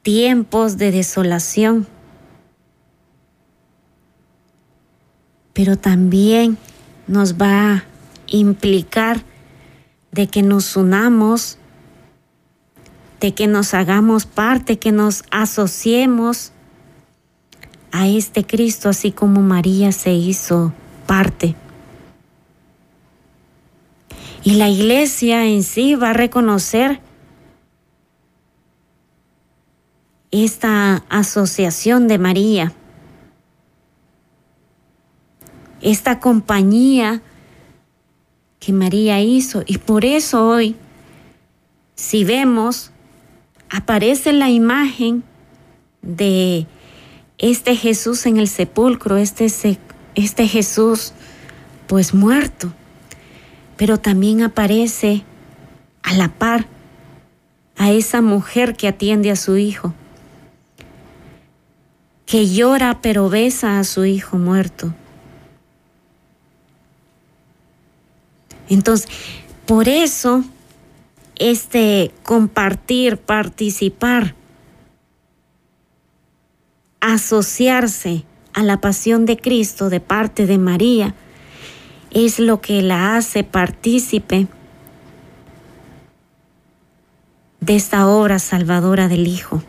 tiempos 0.00 0.78
de 0.78 0.90
desolación, 0.90 1.86
pero 5.52 5.76
también 5.76 6.56
nos 7.06 7.34
va 7.34 7.84
implicar 8.36 9.22
de 10.12 10.28
que 10.28 10.42
nos 10.42 10.76
unamos, 10.76 11.58
de 13.20 13.34
que 13.34 13.46
nos 13.46 13.74
hagamos 13.74 14.26
parte, 14.26 14.78
que 14.78 14.92
nos 14.92 15.24
asociemos 15.30 16.52
a 17.92 18.08
este 18.08 18.46
Cristo 18.46 18.88
así 18.88 19.12
como 19.12 19.42
María 19.42 19.92
se 19.92 20.12
hizo 20.12 20.72
parte. 21.06 21.54
Y 24.42 24.54
la 24.54 24.68
iglesia 24.68 25.44
en 25.46 25.62
sí 25.62 25.96
va 25.96 26.10
a 26.10 26.12
reconocer 26.12 27.00
esta 30.30 31.04
asociación 31.08 32.08
de 32.08 32.18
María, 32.18 32.72
esta 35.80 36.20
compañía 36.20 37.22
que 38.66 38.72
María 38.72 39.20
hizo. 39.20 39.62
Y 39.64 39.78
por 39.78 40.04
eso 40.04 40.44
hoy, 40.44 40.74
si 41.94 42.24
vemos, 42.24 42.90
aparece 43.70 44.32
la 44.32 44.50
imagen 44.50 45.22
de 46.02 46.66
este 47.38 47.76
Jesús 47.76 48.26
en 48.26 48.38
el 48.38 48.48
sepulcro, 48.48 49.18
este, 49.18 49.46
este 50.16 50.48
Jesús 50.48 51.12
pues 51.86 52.12
muerto, 52.12 52.72
pero 53.76 53.98
también 53.98 54.42
aparece 54.42 55.22
a 56.02 56.14
la 56.14 56.26
par 56.26 56.66
a 57.76 57.92
esa 57.92 58.20
mujer 58.20 58.74
que 58.74 58.88
atiende 58.88 59.30
a 59.30 59.36
su 59.36 59.58
hijo, 59.58 59.94
que 62.24 62.48
llora 62.48 62.98
pero 63.00 63.28
besa 63.28 63.78
a 63.78 63.84
su 63.84 64.06
hijo 64.06 64.38
muerto. 64.38 64.92
Entonces, 68.68 69.08
por 69.66 69.88
eso, 69.88 70.44
este 71.36 72.12
compartir, 72.22 73.18
participar, 73.18 74.34
asociarse 77.00 78.24
a 78.52 78.62
la 78.62 78.80
pasión 78.80 79.26
de 79.26 79.36
Cristo 79.36 79.90
de 79.90 80.00
parte 80.00 80.46
de 80.46 80.58
María 80.58 81.14
es 82.10 82.38
lo 82.38 82.60
que 82.60 82.82
la 82.82 83.16
hace 83.16 83.44
partícipe 83.44 84.46
de 87.60 87.76
esta 87.76 88.08
obra 88.08 88.38
salvadora 88.38 89.08
del 89.08 89.26
Hijo. 89.26 89.62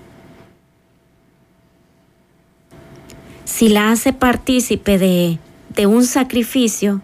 Si 3.43 3.69
la 3.69 3.91
hace 3.91 4.13
partícipe 4.13 4.97
de, 4.97 5.39
de 5.75 5.87
un 5.87 6.05
sacrificio, 6.05 7.01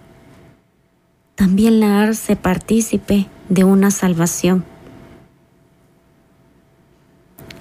también 1.36 1.80
la 1.80 2.04
hace 2.04 2.36
partícipe 2.36 3.28
de 3.50 3.64
una 3.64 3.92
salvación. 3.92 4.66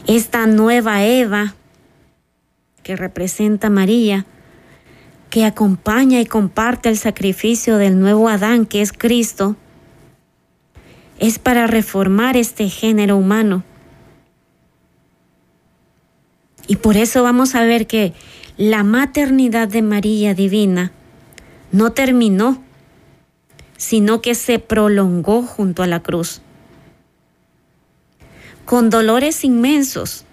Esta 0.06 0.46
nueva 0.46 1.04
Eva 1.04 1.54
que 2.82 2.96
representa 2.96 3.68
a 3.68 3.70
María, 3.70 4.26
que 5.30 5.44
acompaña 5.44 6.20
y 6.20 6.26
comparte 6.26 6.88
el 6.88 6.98
sacrificio 6.98 7.78
del 7.78 7.98
nuevo 7.98 8.28
Adán, 8.28 8.66
que 8.66 8.82
es 8.82 8.92
Cristo, 8.92 9.56
es 11.18 11.38
para 11.38 11.66
reformar 11.66 12.36
este 12.36 12.68
género 12.68 13.16
humano. 13.16 13.62
Y 16.66 16.76
por 16.76 16.96
eso 16.96 17.22
vamos 17.22 17.54
a 17.54 17.64
ver 17.64 17.86
que 17.86 18.12
la 18.56 18.82
maternidad 18.82 19.68
de 19.68 19.82
María 19.82 20.34
divina 20.34 20.92
no 21.70 21.92
terminó, 21.92 22.62
sino 23.82 24.22
que 24.22 24.36
se 24.36 24.60
prolongó 24.60 25.42
junto 25.42 25.82
a 25.82 25.88
la 25.88 26.04
cruz. 26.04 26.40
Con 28.64 28.90
dolores 28.90 29.42
inmensos, 29.42 30.24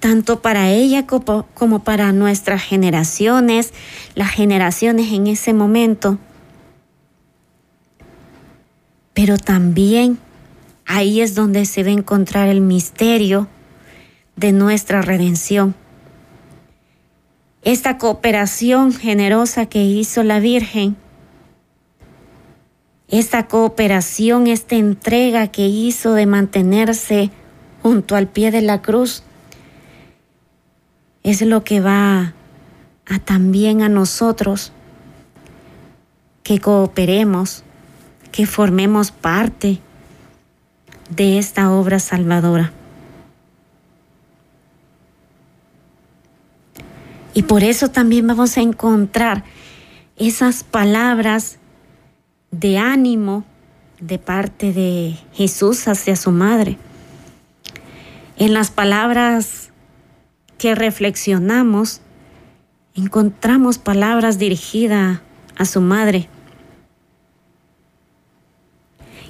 tanto 0.00 0.40
para 0.40 0.70
ella 0.70 1.06
como, 1.06 1.84
para 1.84 2.12
nuestras 2.12 2.62
generaciones, 2.62 3.74
las 4.14 4.30
generaciones 4.30 5.12
en 5.12 5.26
ese 5.26 5.52
momento. 5.52 6.18
Pero 9.12 9.36
también 9.36 10.18
ahí 10.86 11.20
es 11.20 11.34
donde 11.34 11.66
se 11.66 11.82
va 11.82 11.90
a 11.90 11.92
encontrar 11.92 12.48
el 12.48 12.62
misterio 12.62 13.48
de 14.36 14.52
nuestra 14.52 15.02
redención. 15.02 15.74
Esta 17.60 17.98
cooperación 17.98 18.94
generosa 18.94 19.66
que 19.66 19.84
hizo 19.84 20.22
la 20.22 20.40
Virgen, 20.40 20.96
esta 23.18 23.46
cooperación, 23.46 24.48
esta 24.48 24.74
entrega 24.74 25.46
que 25.46 25.68
hizo 25.68 26.14
de 26.14 26.26
mantenerse 26.26 27.30
junto 27.80 28.16
al 28.16 28.26
pie 28.26 28.50
de 28.50 28.60
la 28.60 28.82
cruz, 28.82 29.22
es 31.22 31.40
lo 31.42 31.62
que 31.62 31.80
va 31.80 32.34
a 33.06 33.18
también 33.20 33.82
a 33.82 33.88
nosotros 33.88 34.72
que 36.42 36.58
cooperemos, 36.58 37.62
que 38.32 38.46
formemos 38.46 39.12
parte 39.12 39.78
de 41.08 41.38
esta 41.38 41.70
obra 41.70 42.00
salvadora. 42.00 42.72
Y 47.32 47.44
por 47.44 47.62
eso 47.62 47.90
también 47.90 48.26
vamos 48.26 48.56
a 48.56 48.60
encontrar 48.60 49.44
esas 50.16 50.64
palabras 50.64 51.58
de 52.60 52.78
ánimo 52.78 53.44
de 54.00 54.18
parte 54.18 54.72
de 54.72 55.16
Jesús 55.32 55.88
hacia 55.88 56.16
su 56.16 56.30
madre. 56.30 56.78
En 58.36 58.52
las 58.52 58.70
palabras 58.70 59.70
que 60.58 60.74
reflexionamos, 60.74 62.00
encontramos 62.94 63.78
palabras 63.78 64.38
dirigidas 64.38 65.20
a 65.56 65.64
su 65.64 65.80
madre. 65.80 66.28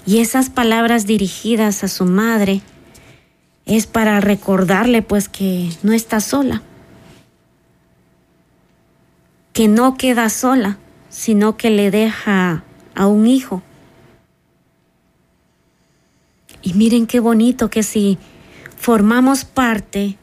Y 0.06 0.18
esas 0.18 0.50
palabras 0.50 1.06
dirigidas 1.06 1.82
a 1.82 1.88
su 1.88 2.04
madre 2.04 2.60
es 3.64 3.86
para 3.86 4.20
recordarle 4.20 5.00
pues 5.00 5.28
que 5.28 5.70
no 5.82 5.92
está 5.92 6.20
sola, 6.20 6.62
que 9.54 9.68
no 9.68 9.96
queda 9.96 10.28
sola, 10.28 10.78
sino 11.08 11.56
que 11.56 11.70
le 11.70 11.90
deja 11.90 12.64
a 12.94 13.06
un 13.06 13.26
hijo. 13.26 13.62
Y 16.62 16.74
miren 16.74 17.06
qué 17.06 17.20
bonito 17.20 17.68
que 17.68 17.82
si 17.82 18.18
formamos 18.76 19.44
parte 19.44 20.16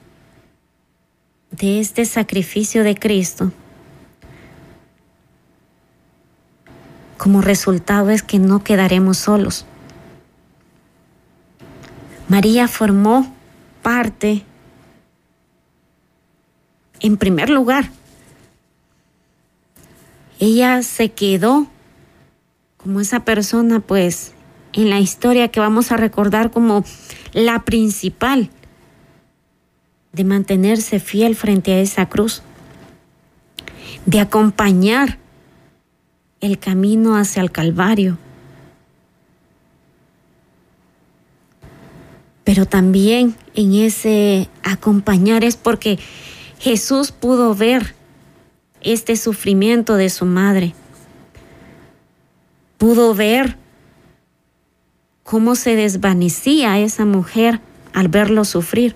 de 1.52 1.80
este 1.80 2.06
sacrificio 2.06 2.84
de 2.84 2.96
Cristo, 2.96 3.52
como 7.18 7.42
resultado 7.42 8.10
es 8.10 8.24
que 8.24 8.40
no 8.40 8.64
quedaremos 8.64 9.18
solos. 9.18 9.66
María 12.28 12.68
formó 12.68 13.32
parte, 13.84 14.44
en 17.00 17.18
primer 17.18 17.52
lugar, 17.52 17.90
ella 20.40 20.82
se 20.82 21.12
quedó 21.12 21.68
como 22.84 23.00
esa 23.00 23.26
persona, 23.26 23.80
pues, 23.80 24.34
en 24.74 24.90
la 24.90 25.00
historia 25.00 25.50
que 25.50 25.60
vamos 25.60 25.92
a 25.92 25.98
recordar 25.98 26.52
como 26.52 26.84
la 27.34 27.64
principal 27.64 28.50
de 30.14 30.24
mantenerse 30.24 31.00
fiel 31.00 31.36
frente 31.36 31.74
a 31.74 31.80
esa 31.80 32.08
cruz, 32.10 32.42
de 34.06 34.20
acompañar 34.20 35.18
el 36.42 36.58
camino 36.58 37.16
hacia 37.16 37.42
el 37.42 37.52
Calvario 37.52 38.18
pero 42.44 42.66
también 42.66 43.36
en 43.56 43.76
ese 43.76 44.50
acompañar 44.64 45.46
es 45.46 45.56
porque 45.56 46.00
Jesús 46.60 47.14
pudo 47.14 47.56
ver 47.56 47.96
este 48.82 49.16
sufrimiento 49.16 49.96
de 49.96 50.10
su 50.10 50.26
madre. 50.26 50.74
Pudo 52.82 53.14
ver 53.14 53.58
cómo 55.22 55.54
se 55.54 55.76
desvanecía 55.76 56.80
esa 56.80 57.06
mujer 57.06 57.62
al 57.94 58.08
verlo 58.08 58.44
sufrir. 58.44 58.96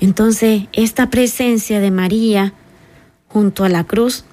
Entonces, 0.00 0.64
esta 0.72 1.10
presencia 1.10 1.78
de 1.78 1.92
María 1.92 2.54
junto 3.28 3.62
a 3.62 3.68
la 3.68 3.84
cruz 3.84 4.24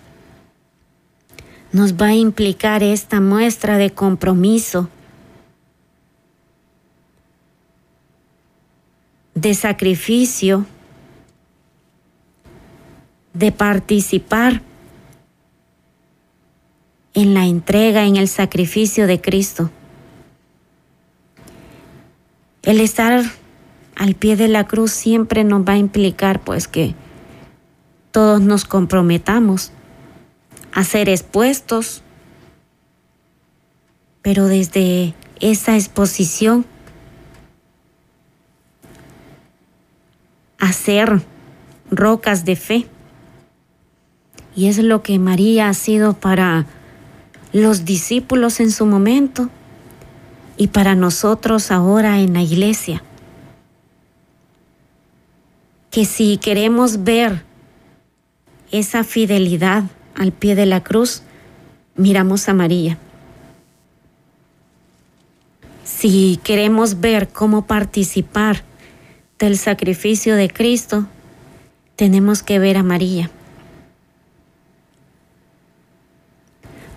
nos 1.71 1.93
va 1.93 2.07
a 2.07 2.15
implicar 2.15 2.81
esta 2.81 3.21
muestra 3.21 3.77
de 3.77 3.91
compromiso 3.91 4.89
de 9.35 9.53
sacrificio, 9.53 10.65
de 13.35 13.51
participar 13.51 14.63
en 17.13 17.33
la 17.33 17.45
entrega, 17.45 18.05
en 18.05 18.15
el 18.15 18.27
sacrificio 18.27 19.07
de 19.07 19.19
Cristo. 19.19 19.69
El 22.63 22.79
estar 22.79 23.23
al 23.95 24.15
pie 24.15 24.35
de 24.35 24.47
la 24.47 24.65
cruz 24.67 24.91
siempre 24.91 25.43
nos 25.43 25.67
va 25.67 25.73
a 25.73 25.77
implicar 25.77 26.41
pues 26.41 26.67
que 26.67 26.95
todos 28.11 28.41
nos 28.41 28.65
comprometamos 28.65 29.71
a 30.73 30.83
ser 30.83 31.09
expuestos, 31.09 32.03
pero 34.21 34.45
desde 34.45 35.13
esa 35.39 35.75
exposición 35.75 36.65
hacer 40.59 41.21
rocas 41.89 42.45
de 42.45 42.55
fe. 42.55 42.87
Y 44.55 44.67
es 44.67 44.77
lo 44.77 45.01
que 45.01 45.17
María 45.17 45.69
ha 45.69 45.73
sido 45.73 46.13
para 46.13 46.67
los 47.53 47.85
discípulos 47.85 48.59
en 48.59 48.71
su 48.71 48.85
momento 48.85 49.49
y 50.57 50.67
para 50.67 50.95
nosotros 50.95 51.71
ahora 51.71 52.19
en 52.19 52.33
la 52.33 52.41
iglesia. 52.41 53.03
Que 55.89 56.05
si 56.05 56.37
queremos 56.37 57.03
ver 57.03 57.43
esa 58.71 59.03
fidelidad 59.03 59.83
al 60.15 60.31
pie 60.31 60.55
de 60.55 60.65
la 60.65 60.81
cruz, 60.83 61.23
miramos 61.95 62.47
a 62.47 62.53
María. 62.53 62.97
Si 65.83 66.39
queremos 66.43 67.01
ver 67.01 67.27
cómo 67.29 67.65
participar 67.65 68.63
del 69.39 69.57
sacrificio 69.57 70.35
de 70.35 70.49
Cristo, 70.49 71.05
tenemos 71.95 72.43
que 72.43 72.59
ver 72.59 72.77
a 72.77 72.83
María. 72.83 73.29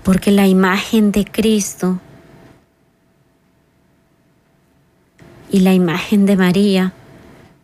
Porque 0.05 0.31
la 0.31 0.47
imagen 0.47 1.11
de 1.11 1.25
Cristo 1.25 1.99
y 5.51 5.61
la 5.61 5.73
imagen 5.73 6.27
de 6.27 6.37
María 6.37 6.93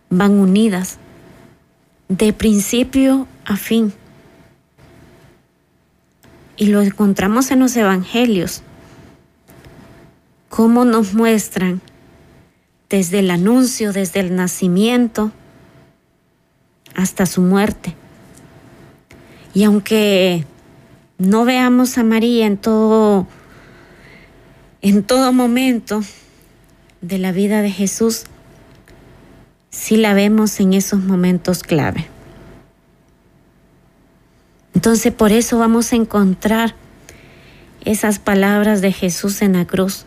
van 0.09 0.33
unidas 0.33 0.99
de 2.09 2.33
principio 2.33 3.29
a 3.45 3.57
fin. 3.57 3.93
Y 6.57 6.67
lo 6.67 6.83
encontramos 6.83 7.51
en 7.51 7.61
los 7.61 7.77
evangelios, 7.77 8.63
cómo 10.49 10.85
nos 10.85 11.15
muestran 11.15 11.81
desde 12.89 13.21
el 13.21 13.31
anuncio, 13.31 13.93
desde 13.93 14.21
el 14.21 14.35
nacimiento 14.35 15.31
hasta 16.95 17.27
su 17.27 17.41
muerte. 17.41 17.95
Y 19.55 19.65
aunque 19.65 20.45
no 21.21 21.45
veamos 21.45 21.99
a 21.99 22.03
María 22.03 22.47
en 22.47 22.57
todo 22.57 23.27
en 24.83 25.03
todo 25.03 25.33
momento 25.33 26.01
de 27.03 27.19
la 27.19 27.33
vida 27.33 27.61
de 27.61 27.71
Jesús, 27.71 28.25
sí 29.71 29.99
la 29.99 30.15
vemos 30.15 30.59
en 30.59 30.73
esos 30.73 31.01
momentos 31.01 31.63
clave. 31.63 32.07
Entonces 34.75 35.13
por 35.13 35.33
eso 35.33 35.59
vamos 35.59 35.93
a 35.93 35.97
encontrar 35.97 36.75
esas 37.85 38.19
palabras 38.19 38.81
de 38.81 38.93
Jesús 38.93 39.43
en 39.43 39.53
la 39.53 39.67
cruz 39.67 40.07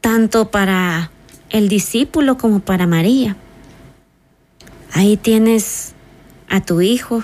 tanto 0.00 0.50
para 0.50 1.12
el 1.50 1.68
discípulo 1.68 2.36
como 2.36 2.58
para 2.58 2.88
María. 2.88 3.36
Ahí 4.92 5.16
tienes 5.16 5.92
a 6.48 6.60
tu 6.60 6.80
hijo 6.80 7.22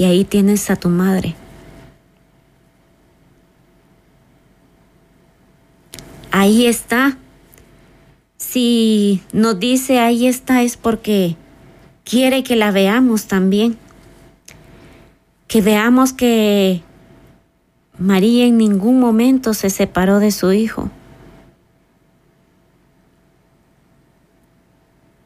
y 0.00 0.06
ahí 0.06 0.24
tienes 0.24 0.70
a 0.70 0.76
tu 0.76 0.88
madre. 0.88 1.34
Ahí 6.30 6.64
está. 6.64 7.18
Si 8.38 9.22
nos 9.34 9.60
dice 9.60 9.98
ahí 9.98 10.26
está 10.26 10.62
es 10.62 10.78
porque 10.78 11.36
quiere 12.02 12.42
que 12.42 12.56
la 12.56 12.70
veamos 12.70 13.26
también. 13.26 13.76
Que 15.46 15.60
veamos 15.60 16.14
que 16.14 16.82
María 17.98 18.46
en 18.46 18.56
ningún 18.56 19.00
momento 19.00 19.52
se 19.52 19.68
separó 19.68 20.18
de 20.18 20.30
su 20.30 20.50
hijo. 20.54 20.88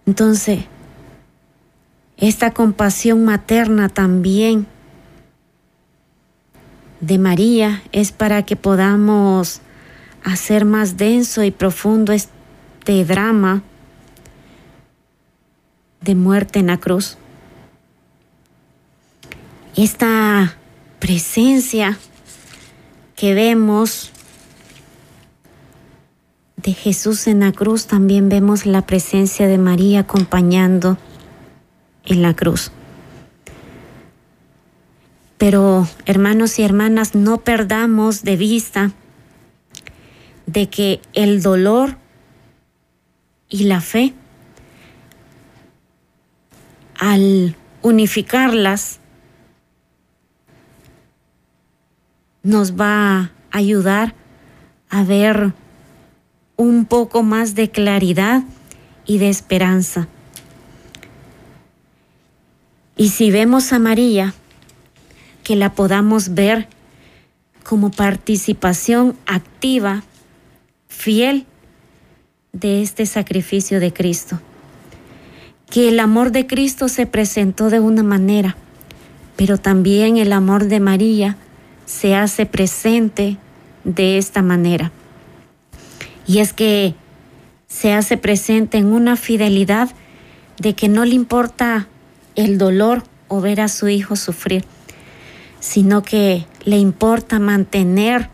Entonces, 0.04 0.64
esta 2.16 2.52
compasión 2.52 3.24
materna 3.24 3.88
también 3.88 4.66
de 7.00 7.18
María 7.18 7.82
es 7.92 8.12
para 8.12 8.44
que 8.44 8.56
podamos 8.56 9.60
hacer 10.22 10.64
más 10.64 10.96
denso 10.96 11.42
y 11.42 11.50
profundo 11.50 12.12
este 12.12 13.04
drama 13.04 13.62
de 16.00 16.14
muerte 16.14 16.60
en 16.60 16.68
la 16.68 16.78
cruz. 16.78 17.18
Esta 19.76 20.56
presencia 21.00 21.98
que 23.16 23.34
vemos 23.34 24.12
de 26.56 26.72
Jesús 26.72 27.26
en 27.26 27.40
la 27.40 27.52
cruz, 27.52 27.86
también 27.86 28.28
vemos 28.28 28.64
la 28.64 28.82
presencia 28.86 29.46
de 29.46 29.58
María 29.58 30.00
acompañando 30.00 30.96
en 32.06 32.22
la 32.22 32.34
cruz. 32.34 32.70
Pero 35.38 35.86
hermanos 36.06 36.58
y 36.58 36.62
hermanas, 36.62 37.14
no 37.14 37.38
perdamos 37.38 38.22
de 38.22 38.36
vista 38.36 38.92
de 40.46 40.68
que 40.68 41.00
el 41.12 41.42
dolor 41.42 41.96
y 43.48 43.64
la 43.64 43.80
fe, 43.80 44.14
al 46.98 47.56
unificarlas, 47.82 49.00
nos 52.42 52.78
va 52.78 53.18
a 53.18 53.30
ayudar 53.50 54.14
a 54.90 55.02
ver 55.02 55.52
un 56.56 56.84
poco 56.84 57.22
más 57.22 57.54
de 57.54 57.70
claridad 57.70 58.44
y 59.06 59.18
de 59.18 59.28
esperanza. 59.28 60.08
Y 62.96 63.08
si 63.08 63.30
vemos 63.30 63.72
a 63.72 63.78
María, 63.78 64.34
que 65.42 65.56
la 65.56 65.74
podamos 65.74 66.34
ver 66.34 66.68
como 67.64 67.90
participación 67.90 69.16
activa, 69.26 70.04
fiel 70.88 71.46
de 72.52 72.82
este 72.82 73.06
sacrificio 73.06 73.80
de 73.80 73.92
Cristo. 73.92 74.40
Que 75.68 75.88
el 75.88 75.98
amor 75.98 76.30
de 76.30 76.46
Cristo 76.46 76.88
se 76.88 77.06
presentó 77.06 77.68
de 77.68 77.80
una 77.80 78.02
manera, 78.02 78.56
pero 79.36 79.58
también 79.58 80.16
el 80.18 80.32
amor 80.32 80.66
de 80.66 80.78
María 80.78 81.36
se 81.86 82.14
hace 82.14 82.46
presente 82.46 83.38
de 83.82 84.18
esta 84.18 84.42
manera. 84.42 84.92
Y 86.26 86.38
es 86.38 86.52
que 86.52 86.94
se 87.66 87.92
hace 87.92 88.16
presente 88.16 88.78
en 88.78 88.86
una 88.86 89.16
fidelidad 89.16 89.90
de 90.58 90.74
que 90.74 90.88
no 90.88 91.04
le 91.04 91.14
importa 91.14 91.88
el 92.34 92.58
dolor 92.58 93.04
o 93.28 93.40
ver 93.40 93.60
a 93.60 93.68
su 93.68 93.88
hijo 93.88 94.16
sufrir, 94.16 94.64
sino 95.60 96.02
que 96.02 96.46
le 96.64 96.78
importa 96.78 97.38
mantener 97.38 98.28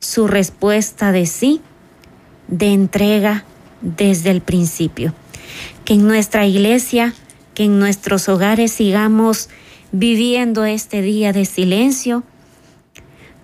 su 0.00 0.26
respuesta 0.26 1.12
de 1.12 1.26
sí, 1.26 1.60
de 2.48 2.72
entrega 2.72 3.44
desde 3.80 4.30
el 4.30 4.40
principio. 4.40 5.14
Que 5.84 5.94
en 5.94 6.06
nuestra 6.06 6.46
iglesia, 6.46 7.14
que 7.54 7.64
en 7.64 7.78
nuestros 7.78 8.28
hogares 8.28 8.72
sigamos 8.72 9.48
viviendo 9.92 10.64
este 10.64 11.02
día 11.02 11.32
de 11.32 11.44
silencio, 11.44 12.24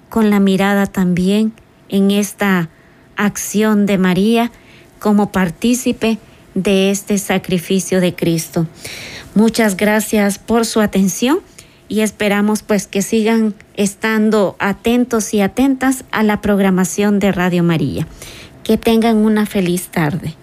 con 0.08 0.30
la 0.30 0.40
mirada 0.40 0.86
también 0.86 1.52
en 1.88 2.10
esta 2.10 2.68
acción 3.16 3.86
de 3.86 3.98
María 3.98 4.50
como 4.98 5.30
partícipe 5.30 6.18
de 6.54 6.90
este 6.90 7.18
sacrificio 7.18 8.00
de 8.00 8.14
Cristo. 8.14 8.66
Muchas 9.34 9.76
gracias 9.76 10.38
por 10.38 10.66
su 10.66 10.80
atención 10.80 11.40
y 11.88 12.00
esperamos 12.00 12.62
pues 12.62 12.86
que 12.86 13.02
sigan 13.02 13.54
estando 13.74 14.56
atentos 14.58 15.34
y 15.34 15.40
atentas 15.40 16.04
a 16.12 16.22
la 16.22 16.40
programación 16.40 17.18
de 17.18 17.32
Radio 17.32 17.62
María. 17.62 18.06
Que 18.64 18.76
tengan 18.76 19.16
una 19.16 19.46
feliz 19.46 19.88
tarde. 19.88 20.34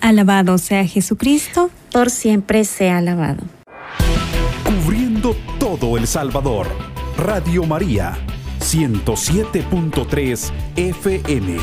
Alabado 0.00 0.58
sea 0.58 0.86
Jesucristo. 0.86 1.70
Por 1.92 2.10
siempre 2.10 2.64
sea 2.64 2.98
alabado. 2.98 3.42
Cubriendo 4.64 5.36
todo 5.58 5.96
El 5.96 6.06
Salvador. 6.06 6.68
Radio 7.16 7.64
María 7.64 8.16
107.3 8.60 10.52
FM. 10.76 11.56